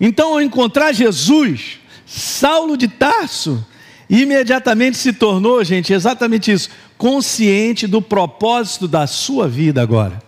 Então, 0.00 0.34
ao 0.34 0.40
encontrar 0.40 0.92
Jesus, 0.92 1.78
Saulo 2.04 2.76
de 2.76 2.88
Tarso 2.88 3.64
imediatamente 4.08 4.96
se 4.96 5.12
tornou, 5.12 5.62
gente, 5.64 5.92
exatamente 5.92 6.52
isso, 6.52 6.70
consciente 6.96 7.86
do 7.86 8.00
propósito 8.00 8.86
da 8.86 9.06
sua 9.06 9.48
vida 9.48 9.82
agora. 9.82 10.25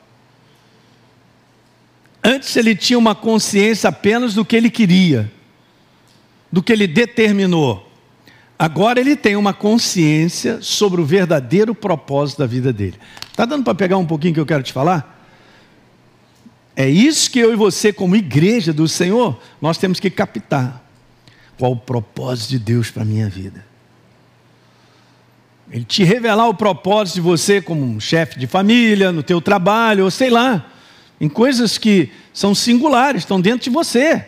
Antes 2.28 2.54
ele 2.56 2.76
tinha 2.76 2.98
uma 2.98 3.14
consciência 3.14 3.88
apenas 3.88 4.34
do 4.34 4.44
que 4.44 4.54
ele 4.54 4.68
queria, 4.68 5.32
do 6.52 6.62
que 6.62 6.70
ele 6.70 6.86
determinou. 6.86 7.90
Agora 8.58 9.00
ele 9.00 9.16
tem 9.16 9.34
uma 9.34 9.54
consciência 9.54 10.60
sobre 10.60 11.00
o 11.00 11.06
verdadeiro 11.06 11.74
propósito 11.74 12.40
da 12.40 12.46
vida 12.46 12.70
dele. 12.70 12.98
Está 13.30 13.46
dando 13.46 13.64
para 13.64 13.74
pegar 13.74 13.96
um 13.96 14.04
pouquinho 14.04 14.34
que 14.34 14.40
eu 14.40 14.44
quero 14.44 14.62
te 14.62 14.74
falar? 14.74 15.24
É 16.76 16.86
isso 16.86 17.30
que 17.30 17.38
eu 17.38 17.50
e 17.50 17.56
você, 17.56 17.94
como 17.94 18.14
igreja 18.14 18.74
do 18.74 18.86
Senhor, 18.86 19.40
nós 19.58 19.78
temos 19.78 19.98
que 19.98 20.10
captar. 20.10 20.84
Qual 21.58 21.72
o 21.72 21.76
propósito 21.76 22.50
de 22.50 22.58
Deus 22.58 22.90
para 22.90 23.04
a 23.04 23.06
minha 23.06 23.30
vida? 23.30 23.64
Ele 25.70 25.84
te 25.84 26.04
revelar 26.04 26.46
o 26.46 26.52
propósito 26.52 27.14
de 27.14 27.20
você 27.22 27.62
como 27.62 27.82
um 27.82 27.98
chefe 27.98 28.38
de 28.38 28.46
família, 28.46 29.12
no 29.12 29.22
teu 29.22 29.40
trabalho, 29.40 30.04
ou 30.04 30.10
sei 30.10 30.28
lá, 30.28 30.74
em 31.20 31.28
coisas 31.28 31.78
que 31.78 32.10
são 32.32 32.54
singulares, 32.54 33.22
estão 33.22 33.40
dentro 33.40 33.64
de 33.64 33.70
você. 33.70 34.24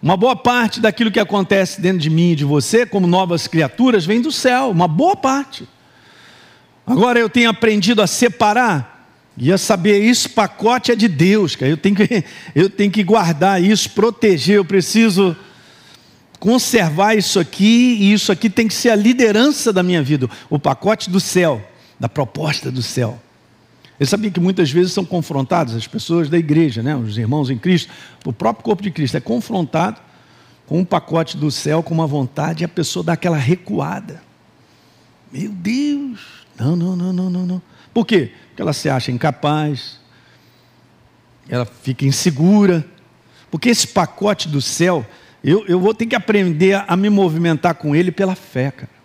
Uma 0.00 0.16
boa 0.16 0.36
parte 0.36 0.80
daquilo 0.80 1.10
que 1.10 1.18
acontece 1.18 1.80
dentro 1.80 1.98
de 1.98 2.10
mim 2.10 2.32
e 2.32 2.36
de 2.36 2.44
você, 2.44 2.86
como 2.86 3.06
novas 3.06 3.46
criaturas, 3.46 4.04
vem 4.04 4.20
do 4.20 4.30
céu, 4.30 4.70
uma 4.70 4.86
boa 4.86 5.16
parte. 5.16 5.68
Agora 6.86 7.18
eu 7.18 7.28
tenho 7.28 7.50
aprendido 7.50 8.00
a 8.00 8.06
separar 8.06 8.98
e 9.36 9.52
a 9.52 9.58
saber 9.58 9.98
isso 9.98 10.30
pacote 10.30 10.90
é 10.92 10.96
de 10.96 11.08
Deus, 11.08 11.54
cara. 11.56 11.70
Eu 11.70 11.76
tenho 11.76 11.96
que, 11.96 12.24
eu 12.54 12.70
tenho 12.70 12.90
que 12.90 13.02
guardar 13.02 13.62
isso, 13.62 13.90
proteger, 13.90 14.56
eu 14.56 14.64
preciso 14.64 15.36
conservar 16.38 17.14
isso 17.14 17.40
aqui, 17.40 17.96
e 18.00 18.12
isso 18.12 18.30
aqui 18.30 18.48
tem 18.48 18.68
que 18.68 18.74
ser 18.74 18.90
a 18.90 18.96
liderança 18.96 19.72
da 19.72 19.82
minha 19.82 20.02
vida, 20.02 20.30
o 20.48 20.58
pacote 20.58 21.10
do 21.10 21.18
céu, 21.18 21.60
da 21.98 22.08
proposta 22.08 22.70
do 22.70 22.82
céu. 22.82 23.20
Eu 23.98 24.06
sabia 24.06 24.30
que 24.30 24.38
muitas 24.38 24.70
vezes 24.70 24.92
são 24.92 25.04
confrontados 25.04 25.74
as 25.74 25.86
pessoas 25.86 26.28
da 26.28 26.38
igreja, 26.38 26.82
né? 26.82 26.94
os 26.94 27.18
irmãos 27.18 27.50
em 27.50 27.58
Cristo, 27.58 27.92
o 28.24 28.32
próprio 28.32 28.64
corpo 28.64 28.82
de 28.82 28.90
Cristo 28.90 29.16
é 29.16 29.20
confrontado 29.20 30.00
com 30.66 30.78
um 30.78 30.84
pacote 30.84 31.36
do 31.36 31.50
céu, 31.50 31.82
com 31.82 31.94
uma 31.94 32.06
vontade, 32.06 32.62
e 32.62 32.64
a 32.64 32.68
pessoa 32.68 33.02
dá 33.02 33.14
aquela 33.14 33.36
recuada. 33.36 34.22
Meu 35.32 35.50
Deus! 35.50 36.20
Não, 36.58 36.76
não, 36.76 36.94
não, 36.94 37.12
não, 37.12 37.30
não, 37.30 37.46
não. 37.46 37.62
Por 37.92 38.06
quê? 38.06 38.32
Porque 38.48 38.62
ela 38.62 38.72
se 38.72 38.88
acha 38.88 39.10
incapaz, 39.10 39.98
ela 41.48 41.64
fica 41.64 42.04
insegura. 42.04 42.84
Porque 43.50 43.70
esse 43.70 43.86
pacote 43.86 44.48
do 44.48 44.60
céu 44.60 45.06
eu, 45.42 45.64
eu 45.66 45.78
vou 45.78 45.94
ter 45.94 46.06
que 46.06 46.16
aprender 46.16 46.74
a, 46.74 46.84
a 46.88 46.96
me 46.96 47.08
movimentar 47.08 47.74
com 47.74 47.94
Ele 47.94 48.10
pela 48.10 48.34
fé, 48.34 48.70
cara. 48.70 48.97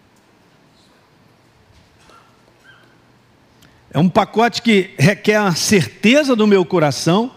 É 3.94 4.00
um 4.00 4.10
pacote 4.10 4.64
que 4.64 4.90
requer 4.98 5.36
a 5.36 5.54
certeza 5.54 6.36
do 6.36 6.48
meu 6.48 6.66
coração 6.66 7.32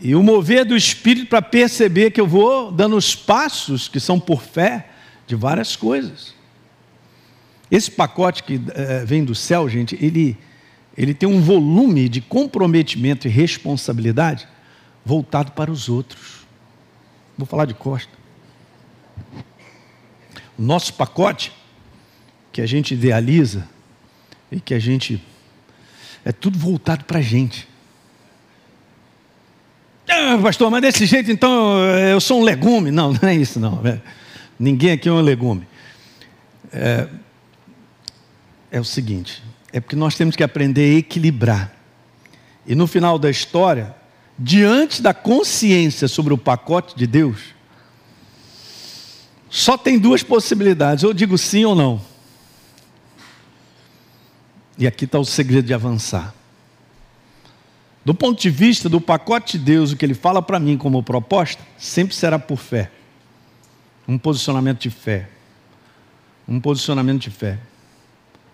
e 0.00 0.14
o 0.14 0.22
mover 0.22 0.64
do 0.64 0.74
Espírito 0.74 1.26
para 1.26 1.42
perceber 1.42 2.10
que 2.10 2.18
eu 2.18 2.26
vou 2.26 2.72
dando 2.72 2.96
os 2.96 3.14
passos 3.14 3.86
que 3.86 4.00
são 4.00 4.18
por 4.18 4.40
fé 4.40 4.88
de 5.26 5.36
várias 5.36 5.76
coisas. 5.76 6.34
Esse 7.70 7.90
pacote 7.90 8.42
que 8.42 8.58
é, 8.74 9.04
vem 9.04 9.22
do 9.22 9.34
céu, 9.34 9.68
gente, 9.68 9.94
ele, 10.00 10.38
ele 10.96 11.12
tem 11.12 11.28
um 11.28 11.42
volume 11.42 12.08
de 12.08 12.22
comprometimento 12.22 13.28
e 13.28 13.30
responsabilidade 13.30 14.48
voltado 15.04 15.52
para 15.52 15.70
os 15.70 15.90
outros. 15.90 16.46
Vou 17.36 17.46
falar 17.46 17.66
de 17.66 17.74
Costa. 17.74 18.12
O 20.58 20.62
nosso 20.62 20.94
pacote, 20.94 21.52
que 22.50 22.62
a 22.62 22.66
gente 22.66 22.94
idealiza 22.94 23.68
e 24.50 24.60
que 24.60 24.74
a 24.74 24.78
gente. 24.78 25.22
É 26.24 26.32
tudo 26.32 26.58
voltado 26.58 27.04
para 27.04 27.18
a 27.18 27.22
gente. 27.22 27.68
Ah, 30.08 30.38
pastor, 30.42 30.70
mas 30.70 30.82
desse 30.82 31.06
jeito 31.06 31.30
então 31.30 31.78
eu 31.96 32.20
sou 32.20 32.40
um 32.40 32.44
legume. 32.44 32.90
Não, 32.90 33.12
não 33.20 33.28
é 33.28 33.34
isso 33.34 33.60
não. 33.60 33.80
É, 33.86 34.00
ninguém 34.58 34.92
aqui 34.92 35.08
é 35.08 35.12
um 35.12 35.20
legume. 35.20 35.66
É, 36.72 37.08
é 38.70 38.80
o 38.80 38.84
seguinte: 38.84 39.42
é 39.72 39.80
porque 39.80 39.96
nós 39.96 40.14
temos 40.14 40.36
que 40.36 40.42
aprender 40.42 40.94
a 40.94 40.98
equilibrar. 40.98 41.74
E 42.66 42.74
no 42.74 42.86
final 42.86 43.18
da 43.18 43.30
história, 43.30 43.94
diante 44.38 45.00
da 45.00 45.14
consciência 45.14 46.06
sobre 46.08 46.34
o 46.34 46.38
pacote 46.38 46.96
de 46.96 47.06
Deus, 47.06 47.54
só 49.48 49.78
tem 49.78 49.98
duas 49.98 50.22
possibilidades: 50.22 51.04
eu 51.04 51.14
digo 51.14 51.38
sim 51.38 51.64
ou 51.64 51.74
não. 51.74 52.00
E 54.78 54.86
aqui 54.86 55.04
está 55.04 55.18
o 55.18 55.24
segredo 55.24 55.66
de 55.66 55.74
avançar. 55.74 56.34
Do 58.04 58.14
ponto 58.14 58.40
de 58.40 58.48
vista 58.48 58.88
do 58.88 59.00
pacote 59.00 59.58
de 59.58 59.64
Deus, 59.64 59.92
o 59.92 59.96
que 59.96 60.04
ele 60.04 60.14
fala 60.14 60.40
para 60.40 60.58
mim 60.58 60.78
como 60.78 61.02
proposta, 61.02 61.62
sempre 61.76 62.14
será 62.14 62.38
por 62.38 62.56
fé. 62.56 62.90
Um 64.08 64.16
posicionamento 64.16 64.80
de 64.80 64.90
fé. 64.90 65.28
Um 66.48 66.58
posicionamento 66.58 67.20
de 67.20 67.30
fé. 67.30 67.58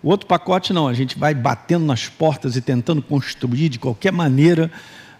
O 0.02 0.08
outro 0.08 0.26
pacote 0.26 0.72
não, 0.72 0.86
a 0.86 0.94
gente 0.94 1.18
vai 1.18 1.34
batendo 1.34 1.86
nas 1.86 2.08
portas 2.08 2.56
e 2.56 2.60
tentando 2.60 3.00
construir 3.00 3.68
de 3.68 3.78
qualquer 3.78 4.12
maneira 4.12 4.70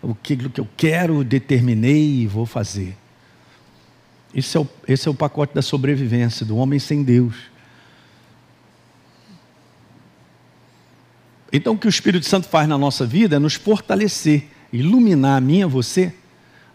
o 0.03 0.15
que, 0.15 0.37
que 0.37 0.61
eu 0.61 0.69
quero, 0.77 1.25
determinei 1.25 2.21
e 2.21 2.27
vou 2.27 2.47
fazer. 2.47 2.97
Esse 4.35 4.57
é, 4.57 4.61
o, 4.61 4.69
esse 4.87 5.09
é 5.09 5.11
o 5.11 5.15
pacote 5.15 5.55
da 5.55 5.63
sobrevivência 5.63 6.45
do 6.45 6.57
homem 6.57 6.79
sem 6.79 7.03
Deus. 7.03 7.35
Então, 11.53 11.75
o 11.75 11.79
que 11.79 11.87
o 11.87 11.89
Espírito 11.89 12.27
Santo 12.27 12.49
faz 12.49 12.69
na 12.69 12.77
nossa 12.77 13.07
vida 13.07 13.37
é 13.37 13.39
nos 13.39 13.55
fortalecer, 13.55 14.45
iluminar 14.73 15.39
a 15.39 15.41
mim 15.41 15.61
e 15.61 15.65
você, 15.65 16.13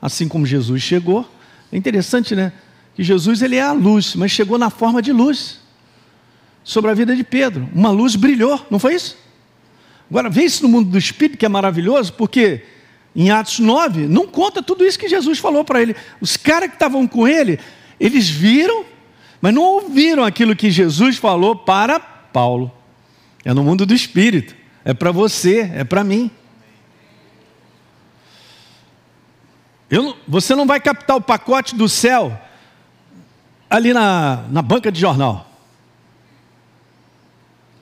assim 0.01 0.27
como 0.27 0.45
Jesus 0.45 0.81
chegou. 0.81 1.29
É 1.71 1.77
interessante, 1.77 2.35
né? 2.35 2.53
Que 2.95 3.03
Jesus 3.03 3.41
ele 3.41 3.55
é 3.55 3.61
a 3.61 3.71
luz, 3.71 4.15
mas 4.15 4.31
chegou 4.31 4.57
na 4.57 4.69
forma 4.69 5.01
de 5.01 5.11
luz 5.11 5.59
sobre 6.63 6.91
a 6.91 6.93
vida 6.93 7.15
de 7.15 7.23
Pedro. 7.23 7.69
Uma 7.73 7.89
luz 7.89 8.15
brilhou, 8.15 8.65
não 8.69 8.79
foi 8.79 8.95
isso? 8.95 9.17
Agora, 10.09 10.29
vê 10.29 10.43
isso 10.43 10.63
no 10.63 10.69
mundo 10.69 10.89
do 10.89 10.97
Espírito, 10.97 11.37
que 11.37 11.45
é 11.45 11.49
maravilhoso, 11.49 12.13
porque 12.13 12.63
em 13.15 13.29
Atos 13.29 13.59
9, 13.59 14.07
não 14.07 14.25
conta 14.25 14.63
tudo 14.63 14.85
isso 14.85 14.97
que 14.97 15.07
Jesus 15.07 15.39
falou 15.39 15.63
para 15.63 15.81
ele. 15.81 15.95
Os 16.19 16.37
caras 16.37 16.69
que 16.69 16.75
estavam 16.75 17.07
com 17.07 17.27
ele, 17.27 17.59
eles 17.99 18.29
viram, 18.29 18.85
mas 19.41 19.53
não 19.53 19.63
ouviram 19.63 20.23
aquilo 20.23 20.55
que 20.55 20.71
Jesus 20.71 21.17
falou 21.17 21.55
para 21.55 21.99
Paulo. 21.99 22.71
É 23.43 23.53
no 23.53 23.63
mundo 23.63 23.85
do 23.85 23.93
espírito, 23.93 24.55
é 24.83 24.93
para 24.93 25.11
você, 25.11 25.71
é 25.73 25.83
para 25.83 26.03
mim. 26.03 26.31
Eu, 29.89 30.17
você 30.27 30.55
não 30.55 30.65
vai 30.65 30.79
captar 30.79 31.17
o 31.17 31.21
pacote 31.21 31.75
do 31.75 31.89
céu 31.89 32.39
ali 33.69 33.93
na, 33.93 34.47
na 34.49 34.61
banca 34.61 34.91
de 34.91 34.99
jornal. 34.99 35.49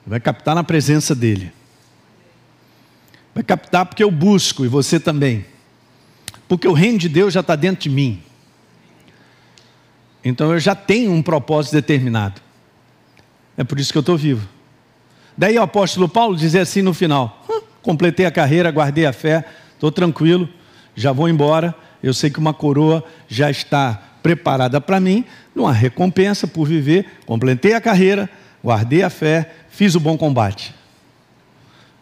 Vai 0.06 0.18
captar 0.18 0.54
na 0.54 0.64
presença 0.64 1.14
dele. 1.14 1.52
Vai 3.34 3.44
captar 3.44 3.86
porque 3.86 4.02
eu 4.02 4.10
busco 4.10 4.64
e 4.64 4.68
você 4.68 4.98
também. 4.98 5.46
Porque 6.48 6.66
o 6.66 6.72
reino 6.72 6.98
de 6.98 7.08
Deus 7.08 7.32
já 7.32 7.40
está 7.40 7.54
dentro 7.54 7.82
de 7.82 7.90
mim. 7.90 8.22
Então 10.24 10.52
eu 10.52 10.58
já 10.58 10.74
tenho 10.74 11.12
um 11.12 11.22
propósito 11.22 11.74
determinado. 11.74 12.40
É 13.56 13.62
por 13.62 13.78
isso 13.78 13.92
que 13.92 13.98
eu 13.98 14.00
estou 14.00 14.16
vivo. 14.16 14.48
Daí 15.36 15.58
o 15.58 15.62
apóstolo 15.62 16.08
Paulo 16.08 16.36
dizia 16.36 16.62
assim 16.62 16.82
no 16.82 16.92
final: 16.92 17.44
completei 17.82 18.26
a 18.26 18.30
carreira, 18.30 18.70
guardei 18.70 19.06
a 19.06 19.12
fé, 19.12 19.44
estou 19.74 19.90
tranquilo, 19.90 20.48
já 20.94 21.12
vou 21.12 21.28
embora. 21.28 21.74
Eu 22.02 22.14
sei 22.14 22.30
que 22.30 22.38
uma 22.38 22.54
coroa 22.54 23.04
já 23.28 23.50
está 23.50 24.00
preparada 24.22 24.80
para 24.80 25.00
mim, 25.00 25.24
numa 25.54 25.72
recompensa 25.72 26.46
por 26.46 26.66
viver. 26.66 27.06
Completei 27.26 27.74
a 27.74 27.80
carreira, 27.80 28.28
guardei 28.64 29.02
a 29.02 29.10
fé, 29.10 29.50
fiz 29.68 29.94
o 29.94 30.00
bom 30.00 30.16
combate. 30.16 30.74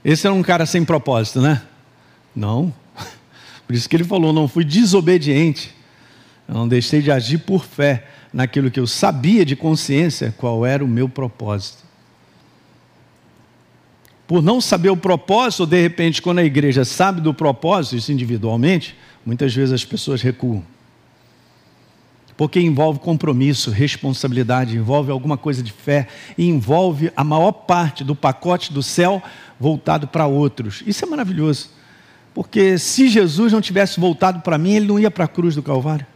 Esse 0.05 0.27
era 0.27 0.35
um 0.35 0.43
cara 0.43 0.67
sem 0.67 0.85
propósito, 0.85 1.41
né? 1.41 1.63
Não. 2.35 2.73
Por 3.67 3.75
isso 3.75 3.89
que 3.89 3.97
ele 3.97 4.05
falou: 4.05 4.33
não 4.33 4.47
fui 4.47 4.65
desobediente, 4.65 5.75
eu 6.49 6.55
não 6.55 6.69
deixei 6.69 7.03
de 7.03 7.11
agir 7.11 7.39
por 7.39 7.65
fé 7.65 8.07
naquilo 8.33 8.71
que 8.71 8.81
eu 8.81 8.87
sabia 8.87 9.45
de 9.45 9.55
consciência 9.57 10.35
qual 10.37 10.65
era 10.65 10.85
o 10.85 10.89
meu 10.89 11.09
propósito. 11.09 11.88
Por 14.29 14.43
não 14.43 14.61
saber 14.61 14.91
o 14.91 14.97
propósito, 14.97 15.65
de 15.65 15.81
repente, 15.81 16.21
quando 16.21 16.41
a 16.41 16.45
igreja 16.45 16.85
sabe 16.85 17.19
do 17.23 17.33
propósito, 17.33 17.97
isso 17.97 18.13
individualmente, 18.13 18.95
muitas 19.25 19.55
vezes 19.55 19.73
as 19.73 19.87
pessoas 19.87 20.21
recuam. 20.21 20.63
Porque 22.37 22.61
envolve 22.61 23.01
compromisso, 23.01 23.71
responsabilidade, 23.71 24.77
envolve 24.77 25.11
alguma 25.11 25.39
coisa 25.39 25.63
de 25.63 25.73
fé 25.73 26.09
e 26.37 26.47
envolve 26.47 27.11
a 27.17 27.25
maior 27.25 27.53
parte 27.53 28.05
do 28.05 28.15
pacote 28.15 28.71
do 28.71 28.83
céu 28.83 29.23
voltado 29.59 30.07
para 30.07 30.27
outros. 30.27 30.83
Isso 30.87 31.07
é 31.07 31.09
maravilhoso. 31.09 31.71
Porque 32.35 32.79
se 32.79 33.09
Jesus 33.09 33.51
não 33.51 33.63
tivesse 33.63 33.99
voltado 33.99 34.41
para 34.41 34.59
mim, 34.59 34.75
ele 34.75 34.87
não 34.87 34.99
ia 34.99 35.11
para 35.11 35.25
a 35.25 35.29
cruz 35.29 35.55
do 35.55 35.63
Calvário. 35.63 36.07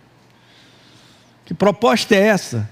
Que 1.46 1.54
proposta 1.54 2.14
é 2.14 2.26
essa? 2.26 2.68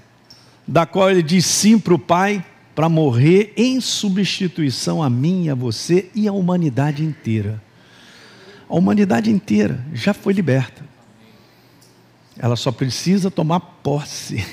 Da 0.67 0.85
qual 0.85 1.09
ele 1.09 1.23
diz 1.23 1.47
sim 1.47 1.79
para 1.79 1.95
o 1.95 1.99
Pai, 1.99 2.45
para 2.73 2.87
morrer 2.87 3.53
em 3.57 3.81
substituição 3.81 5.03
a 5.03 5.09
mim, 5.09 5.49
a 5.49 5.55
você 5.55 6.09
e 6.15 6.27
a 6.27 6.33
humanidade 6.33 7.03
inteira. 7.03 7.61
A 8.69 8.75
humanidade 8.75 9.29
inteira 9.29 9.83
já 9.93 10.13
foi 10.13 10.33
liberta. 10.33 10.83
Ela 12.37 12.55
só 12.55 12.71
precisa 12.71 13.29
tomar 13.29 13.59
posse. 13.59 14.45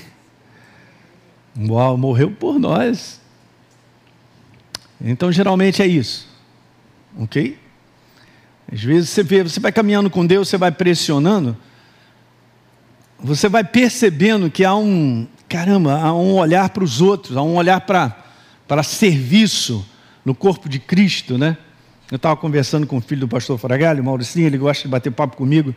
Uau, 1.56 1.96
morreu 1.96 2.30
por 2.30 2.58
nós. 2.58 3.20
Então, 5.00 5.30
geralmente 5.30 5.80
é 5.80 5.86
isso. 5.86 6.28
Ok? 7.16 7.58
Às 8.70 8.82
vezes 8.82 9.08
você 9.10 9.22
vê, 9.22 9.42
você 9.42 9.60
vai 9.60 9.72
caminhando 9.72 10.10
com 10.10 10.26
Deus, 10.26 10.48
você 10.48 10.58
vai 10.58 10.70
pressionando, 10.70 11.56
você 13.18 13.48
vai 13.48 13.64
percebendo 13.64 14.50
que 14.50 14.64
há 14.64 14.74
um, 14.74 15.26
caramba, 15.48 15.98
há 16.00 16.12
um 16.14 16.34
olhar 16.34 16.68
para 16.70 16.84
os 16.84 17.00
outros, 17.00 17.36
há 17.36 17.42
um 17.42 17.56
olhar 17.56 17.80
para, 17.80 18.16
para 18.66 18.82
serviço 18.82 19.84
no 20.24 20.34
corpo 20.34 20.68
de 20.68 20.78
Cristo, 20.78 21.38
né? 21.38 21.56
Eu 22.10 22.16
estava 22.16 22.36
conversando 22.36 22.86
com 22.86 22.98
o 22.98 23.00
filho 23.00 23.22
do 23.22 23.28
pastor 23.28 23.58
Fragalho, 23.58 24.04
Mauricinho, 24.04 24.46
ele 24.46 24.58
gosta 24.58 24.82
de 24.82 24.88
bater 24.88 25.10
papo 25.10 25.36
comigo, 25.36 25.74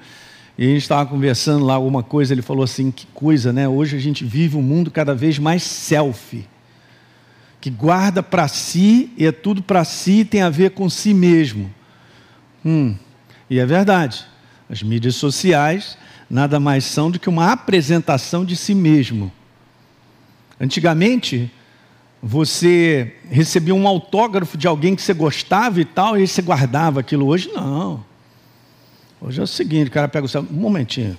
e 0.57 0.65
a 0.65 0.67
gente 0.67 0.81
estava 0.81 1.05
conversando 1.09 1.65
lá 1.65 1.75
alguma 1.75 2.03
coisa, 2.03 2.33
ele 2.33 2.41
falou 2.41 2.63
assim, 2.63 2.91
que 2.91 3.07
coisa, 3.07 3.53
né? 3.53 3.67
Hoje 3.67 3.95
a 3.95 3.99
gente 3.99 4.25
vive 4.25 4.57
um 4.57 4.61
mundo 4.61 4.91
cada 4.91 5.15
vez 5.15 5.39
mais 5.39 5.63
selfie, 5.63 6.45
que 7.59 7.69
guarda 7.69 8.21
para 8.21 8.47
si, 8.47 9.11
e 9.17 9.25
é 9.25 9.31
tudo 9.31 9.63
para 9.63 9.83
si, 9.85 10.25
tem 10.25 10.41
a 10.41 10.49
ver 10.49 10.71
com 10.71 10.89
si 10.89 11.13
mesmo. 11.13 11.73
Hum, 12.65 12.95
e 13.49 13.59
é 13.59 13.65
verdade. 13.65 14.25
As 14.69 14.83
mídias 14.83 15.15
sociais 15.15 15.97
nada 16.29 16.59
mais 16.59 16.85
são 16.85 17.11
do 17.11 17.19
que 17.19 17.27
uma 17.27 17.51
apresentação 17.51 18.45
de 18.45 18.55
si 18.55 18.73
mesmo. 18.73 19.31
Antigamente, 20.61 21.51
você 22.21 23.15
recebia 23.27 23.73
um 23.73 23.87
autógrafo 23.87 24.55
de 24.55 24.67
alguém 24.67 24.95
que 24.95 25.01
você 25.01 25.11
gostava 25.11 25.81
e 25.81 25.85
tal, 25.85 26.19
e 26.19 26.27
você 26.27 26.39
guardava 26.39 26.99
aquilo. 26.99 27.25
Hoje 27.25 27.49
não. 27.51 28.05
Hoje 29.19 29.39
é 29.39 29.43
o 29.43 29.47
seguinte, 29.47 29.87
o 29.87 29.91
cara 29.91 30.07
pega 30.07 30.27
o 30.27 30.29
seu. 30.29 30.41
Um 30.41 30.53
momentinho. 30.53 31.17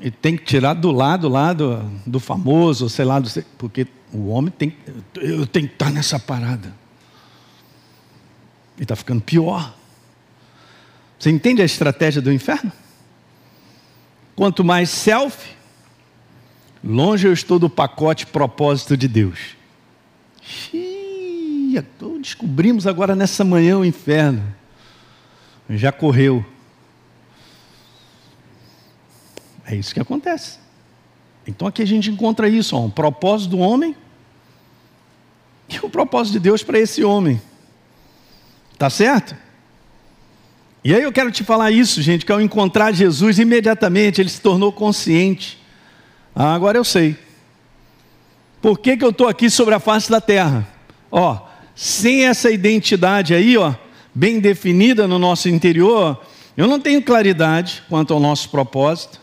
E 0.00 0.08
tem 0.08 0.36
que 0.36 0.44
tirar 0.44 0.74
do 0.74 0.92
lado 0.92 1.28
lá 1.28 1.52
do, 1.52 1.82
do 2.06 2.20
famoso, 2.20 2.88
sei 2.88 3.04
lá, 3.04 3.18
do, 3.18 3.28
porque 3.58 3.88
o 4.12 4.28
homem 4.28 4.52
tem. 4.56 4.72
Eu 5.16 5.44
tenho 5.44 5.66
que 5.66 5.74
estar 5.74 5.90
nessa 5.90 6.16
parada. 6.16 6.72
E 8.78 8.82
está 8.82 8.94
ficando 8.94 9.20
pior. 9.20 9.74
Você 11.18 11.28
entende 11.28 11.60
a 11.60 11.64
estratégia 11.64 12.22
do 12.22 12.32
inferno? 12.32 12.70
Quanto 14.36 14.64
mais 14.64 14.90
selfie, 14.90 15.59
longe 16.82 17.26
eu 17.26 17.32
estou 17.32 17.58
do 17.58 17.68
pacote 17.68 18.26
propósito 18.26 18.96
de 18.96 19.06
Deus. 19.06 19.56
Xiii, 20.42 21.82
descobrimos 22.20 22.86
agora 22.86 23.14
nessa 23.14 23.44
manhã 23.44 23.78
o 23.78 23.84
inferno. 23.84 24.42
Já 25.68 25.92
correu. 25.92 26.44
É 29.64 29.76
isso 29.76 29.94
que 29.94 30.00
acontece. 30.00 30.58
Então 31.46 31.68
aqui 31.68 31.82
a 31.82 31.86
gente 31.86 32.10
encontra 32.10 32.48
isso, 32.48 32.76
ó, 32.76 32.80
um 32.80 32.90
propósito 32.90 33.50
do 33.50 33.58
homem 33.58 33.94
e 35.68 35.78
o 35.84 35.88
propósito 35.88 36.34
de 36.34 36.40
Deus 36.40 36.62
para 36.62 36.78
esse 36.78 37.04
homem. 37.04 37.40
Tá 38.76 38.90
certo? 38.90 39.36
E 40.82 40.94
aí 40.94 41.02
eu 41.02 41.12
quero 41.12 41.30
te 41.30 41.44
falar 41.44 41.70
isso, 41.70 42.00
gente, 42.00 42.24
que 42.24 42.32
ao 42.32 42.40
encontrar 42.40 42.92
Jesus, 42.92 43.38
imediatamente 43.38 44.20
ele 44.20 44.30
se 44.30 44.40
tornou 44.40 44.72
consciente. 44.72 45.59
Ah, 46.42 46.54
agora 46.54 46.78
eu 46.78 46.84
sei. 46.84 47.18
Por 48.62 48.78
que, 48.78 48.96
que 48.96 49.04
eu 49.04 49.10
estou 49.10 49.28
aqui 49.28 49.50
sobre 49.50 49.74
a 49.74 49.78
face 49.78 50.10
da 50.10 50.22
terra? 50.22 50.66
Ó, 51.12 51.38
sem 51.74 52.24
essa 52.24 52.50
identidade 52.50 53.34
aí, 53.34 53.58
ó, 53.58 53.74
bem 54.14 54.40
definida 54.40 55.06
no 55.06 55.18
nosso 55.18 55.50
interior, 55.50 56.18
eu 56.56 56.66
não 56.66 56.80
tenho 56.80 57.02
claridade 57.02 57.82
quanto 57.90 58.14
ao 58.14 58.20
nosso 58.20 58.48
propósito. 58.48 59.20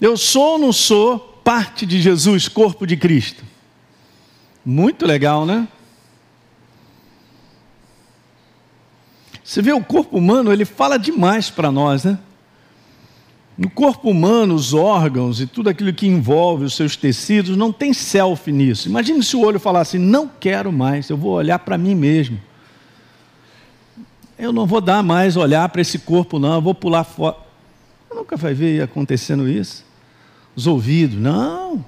Eu 0.00 0.16
sou 0.16 0.52
ou 0.52 0.58
não 0.60 0.72
sou 0.72 1.18
parte 1.42 1.84
de 1.84 2.00
Jesus, 2.00 2.46
corpo 2.46 2.86
de 2.86 2.96
Cristo? 2.96 3.42
Muito 4.64 5.04
legal, 5.04 5.44
né? 5.44 5.66
Você 9.42 9.60
vê 9.60 9.72
o 9.72 9.82
corpo 9.82 10.18
humano, 10.18 10.52
ele 10.52 10.64
fala 10.64 11.00
demais 11.00 11.50
para 11.50 11.72
nós, 11.72 12.04
né? 12.04 12.16
No 13.56 13.68
corpo 13.68 14.10
humano, 14.10 14.54
os 14.54 14.72
órgãos 14.72 15.40
e 15.40 15.46
tudo 15.46 15.68
aquilo 15.68 15.92
que 15.92 16.06
envolve 16.06 16.64
os 16.64 16.74
seus 16.74 16.96
tecidos, 16.96 17.56
não 17.56 17.70
tem 17.72 17.92
self 17.92 18.50
nisso. 18.50 18.88
Imagine 18.88 19.22
se 19.22 19.36
o 19.36 19.40
olho 19.40 19.60
falasse: 19.60 19.98
não 19.98 20.26
quero 20.26 20.72
mais, 20.72 21.10
eu 21.10 21.16
vou 21.16 21.32
olhar 21.32 21.58
para 21.58 21.76
mim 21.76 21.94
mesmo. 21.94 22.40
Eu 24.38 24.52
não 24.52 24.66
vou 24.66 24.80
dar 24.80 25.02
mais 25.02 25.36
olhar 25.36 25.68
para 25.68 25.82
esse 25.82 25.98
corpo, 25.98 26.38
não, 26.38 26.54
eu 26.54 26.62
vou 26.62 26.74
pular 26.74 27.04
fora. 27.04 27.36
Eu 28.10 28.16
nunca 28.16 28.36
vai 28.36 28.54
ver 28.54 28.82
acontecendo 28.82 29.48
isso. 29.48 29.84
Os 30.56 30.66
ouvidos, 30.66 31.16
não, 31.16 31.84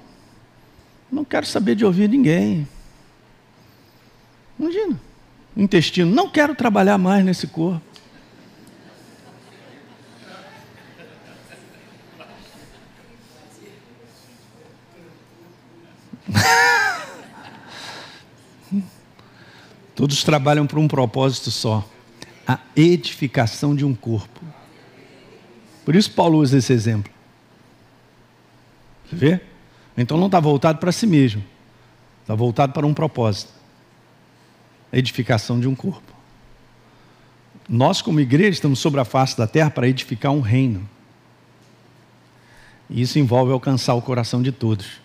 não 1.11 1.25
quero 1.25 1.45
saber 1.45 1.75
de 1.75 1.83
ouvir 1.83 2.07
ninguém. 2.07 2.67
Imagina 4.57 4.99
o 5.55 5.61
intestino, 5.61 6.13
não 6.13 6.29
quero 6.29 6.53
trabalhar 6.53 6.97
mais 6.97 7.23
nesse 7.25 7.47
corpo. 7.47 7.81
Todos 20.05 20.23
trabalham 20.23 20.67
para 20.67 20.79
um 20.79 20.87
propósito 20.87 21.49
só: 21.49 21.83
a 22.47 22.59
edificação 22.75 23.75
de 23.75 23.83
um 23.83 23.95
corpo. 23.95 24.39
Por 25.83 25.95
isso 25.95 26.11
Paulo 26.11 26.37
usa 26.37 26.59
esse 26.59 26.71
exemplo. 26.71 27.11
Você 29.09 29.15
vê? 29.15 29.41
Então 29.97 30.15
não 30.15 30.27
está 30.27 30.39
voltado 30.39 30.77
para 30.77 30.91
si 30.91 31.07
mesmo, 31.07 31.43
está 32.21 32.35
voltado 32.35 32.71
para 32.71 32.85
um 32.85 32.93
propósito 32.93 33.51
a 34.93 34.97
edificação 34.99 35.59
de 35.59 35.67
um 35.67 35.73
corpo. 35.73 36.13
Nós, 37.67 37.99
como 37.99 38.19
igreja, 38.19 38.51
estamos 38.51 38.77
sobre 38.77 39.01
a 39.01 39.05
face 39.05 39.35
da 39.35 39.47
terra 39.47 39.71
para 39.71 39.87
edificar 39.87 40.31
um 40.31 40.39
reino. 40.39 40.87
E 42.91 43.01
isso 43.01 43.17
envolve 43.17 43.51
alcançar 43.51 43.95
o 43.95 44.03
coração 44.03 44.43
de 44.43 44.51
todos. 44.51 45.01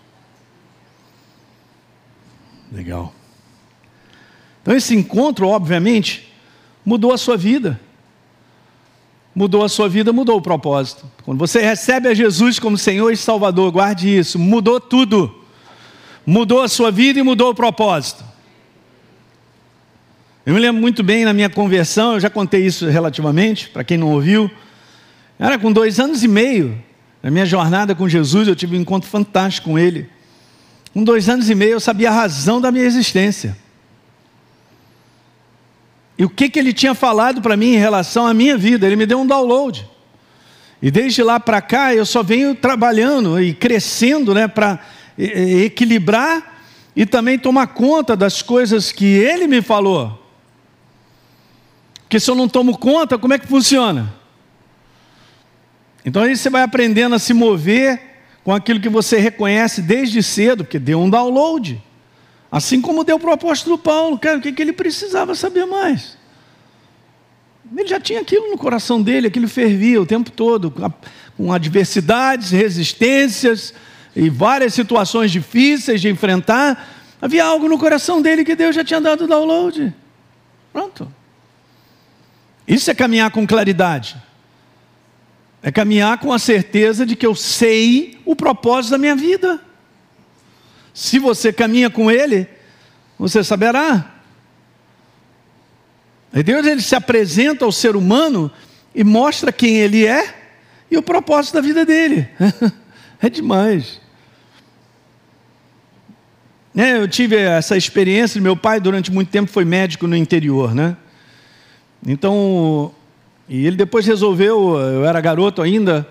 Legal. 2.71 3.11
Então, 4.61 4.75
esse 4.75 4.95
encontro, 4.95 5.47
obviamente, 5.47 6.31
mudou 6.85 7.11
a 7.11 7.17
sua 7.17 7.35
vida. 7.35 7.79
Mudou 9.33 9.63
a 9.63 9.69
sua 9.69 9.87
vida, 9.87 10.11
mudou 10.11 10.37
o 10.37 10.41
propósito. 10.41 11.09
Quando 11.23 11.39
você 11.39 11.61
recebe 11.61 12.07
a 12.07 12.13
Jesus 12.13 12.59
como 12.59 12.77
Senhor 12.77 13.11
e 13.11 13.17
Salvador, 13.17 13.71
guarde 13.71 14.09
isso, 14.09 14.37
mudou 14.37 14.79
tudo. 14.79 15.33
Mudou 16.25 16.61
a 16.61 16.67
sua 16.67 16.91
vida 16.91 17.19
e 17.19 17.23
mudou 17.23 17.49
o 17.49 17.55
propósito. 17.55 18.23
Eu 20.45 20.53
me 20.53 20.59
lembro 20.59 20.81
muito 20.81 21.01
bem 21.03 21.23
na 21.23 21.33
minha 21.33 21.49
conversão, 21.49 22.13
eu 22.13 22.19
já 22.19 22.29
contei 22.29 22.65
isso 22.65 22.87
relativamente, 22.87 23.69
para 23.69 23.83
quem 23.83 23.97
não 23.97 24.11
ouviu. 24.11 24.49
Era 25.39 25.57
com 25.57 25.71
dois 25.71 25.99
anos 25.99 26.23
e 26.23 26.27
meio, 26.27 26.81
Na 27.23 27.29
minha 27.29 27.45
jornada 27.45 27.93
com 27.93 28.09
Jesus, 28.09 28.47
eu 28.47 28.55
tive 28.55 28.75
um 28.75 28.81
encontro 28.81 29.07
fantástico 29.07 29.69
com 29.69 29.77
Ele. 29.77 30.09
Com 30.91 31.03
dois 31.03 31.29
anos 31.29 31.49
e 31.49 31.55
meio, 31.55 31.73
eu 31.73 31.79
sabia 31.79 32.09
a 32.09 32.13
razão 32.13 32.59
da 32.59 32.71
minha 32.71 32.83
existência. 32.83 33.55
E 36.21 36.25
o 36.25 36.29
que, 36.29 36.49
que 36.49 36.59
Ele 36.59 36.71
tinha 36.71 36.93
falado 36.93 37.41
para 37.41 37.57
mim 37.57 37.73
em 37.73 37.79
relação 37.79 38.27
à 38.27 38.33
minha 38.33 38.55
vida. 38.55 38.85
Ele 38.85 38.95
me 38.95 39.07
deu 39.07 39.19
um 39.19 39.25
download. 39.25 39.89
E 40.79 40.91
desde 40.91 41.23
lá 41.23 41.39
para 41.39 41.59
cá, 41.63 41.95
eu 41.95 42.05
só 42.05 42.21
venho 42.21 42.53
trabalhando 42.53 43.41
e 43.41 43.55
crescendo 43.55 44.31
né, 44.31 44.47
para 44.47 44.79
equilibrar 45.17 46.61
e 46.95 47.07
também 47.07 47.39
tomar 47.39 47.65
conta 47.69 48.15
das 48.15 48.43
coisas 48.43 48.91
que 48.91 49.03
Ele 49.03 49.47
me 49.47 49.63
falou. 49.63 50.23
Porque 52.03 52.19
se 52.19 52.29
eu 52.29 52.35
não 52.35 52.47
tomo 52.47 52.77
conta, 52.77 53.17
como 53.17 53.33
é 53.33 53.39
que 53.39 53.47
funciona? 53.47 54.13
Então 56.05 56.21
aí 56.21 56.37
você 56.37 56.51
vai 56.51 56.61
aprendendo 56.61 57.15
a 57.15 57.19
se 57.19 57.33
mover 57.33 57.99
com 58.43 58.53
aquilo 58.53 58.79
que 58.79 58.89
você 58.89 59.17
reconhece 59.17 59.81
desde 59.81 60.21
cedo, 60.21 60.63
porque 60.63 60.77
deu 60.77 61.01
um 61.01 61.09
download. 61.09 61.81
Assim 62.51 62.81
como 62.81 63.05
deu 63.05 63.17
para 63.17 63.29
o 63.29 63.33
apóstolo 63.33 63.77
Paulo, 63.77 64.17
o 64.17 64.19
que, 64.19 64.51
que 64.51 64.61
ele 64.61 64.73
precisava 64.73 65.33
saber 65.33 65.65
mais? 65.65 66.17
Ele 67.75 67.87
já 67.87 67.99
tinha 67.99 68.19
aquilo 68.19 68.49
no 68.49 68.57
coração 68.57 69.01
dele, 69.01 69.27
aquilo 69.27 69.47
fervia 69.47 70.01
o 70.01 70.05
tempo 70.05 70.29
todo, 70.29 70.73
com 71.37 71.53
adversidades, 71.53 72.51
resistências 72.51 73.73
e 74.13 74.29
várias 74.29 74.73
situações 74.73 75.31
difíceis 75.31 76.01
de 76.01 76.09
enfrentar. 76.09 76.89
Havia 77.21 77.45
algo 77.45 77.69
no 77.69 77.79
coração 77.79 78.21
dele 78.21 78.43
que 78.43 78.55
Deus 78.55 78.75
já 78.75 78.83
tinha 78.83 78.99
dado 78.99 79.25
download. 79.27 79.93
Pronto. 80.73 81.09
Isso 82.67 82.91
é 82.91 82.93
caminhar 82.93 83.31
com 83.31 83.47
claridade. 83.47 84.17
É 85.63 85.71
caminhar 85.71 86.17
com 86.17 86.33
a 86.33 86.39
certeza 86.39 87.05
de 87.05 87.15
que 87.15 87.25
eu 87.25 87.35
sei 87.35 88.19
o 88.25 88.35
propósito 88.35 88.91
da 88.91 88.97
minha 88.97 89.15
vida. 89.15 89.61
Se 90.93 91.19
você 91.19 91.53
caminha 91.53 91.89
com 91.89 92.11
Ele, 92.11 92.47
você 93.17 93.43
saberá. 93.43 94.11
E 96.33 96.41
Deus 96.41 96.65
ele 96.65 96.81
se 96.81 96.95
apresenta 96.95 97.65
ao 97.65 97.71
ser 97.71 97.95
humano 97.95 98.49
e 98.95 99.03
mostra 99.03 99.51
quem 99.51 99.77
ele 99.77 100.05
é 100.05 100.33
e 100.89 100.97
o 100.97 101.01
propósito 101.01 101.55
da 101.55 101.61
vida 101.61 101.85
dele. 101.85 102.27
é 103.21 103.29
demais. 103.29 103.99
É, 106.75 106.97
eu 106.97 107.07
tive 107.07 107.35
essa 107.35 107.75
experiência, 107.75 108.39
meu 108.39 108.55
pai 108.55 108.79
durante 108.79 109.11
muito 109.11 109.29
tempo 109.29 109.51
foi 109.51 109.65
médico 109.65 110.07
no 110.07 110.15
interior, 110.15 110.73
né? 110.73 110.95
Então, 112.07 112.93
e 113.47 113.65
ele 113.67 113.75
depois 113.75 114.05
resolveu, 114.07 114.77
eu 114.79 115.05
era 115.05 115.19
garoto 115.19 115.61
ainda, 115.61 116.07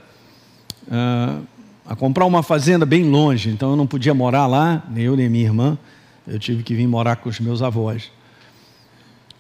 uh, 0.87 1.45
a 1.91 1.97
comprar 1.97 2.25
uma 2.25 2.41
fazenda 2.41 2.87
bem 2.87 3.03
longe, 3.03 3.51
então 3.51 3.71
eu 3.71 3.77
não 3.77 3.85
podia 3.85 4.15
morar 4.15 4.47
lá, 4.47 4.81
nem 4.89 5.07
eu 5.07 5.17
nem 5.17 5.29
minha 5.29 5.45
irmã, 5.45 5.77
eu 6.25 6.39
tive 6.39 6.63
que 6.63 6.73
vir 6.73 6.87
morar 6.87 7.17
com 7.17 7.29
os 7.29 7.41
meus 7.41 7.63
avós. 7.63 8.13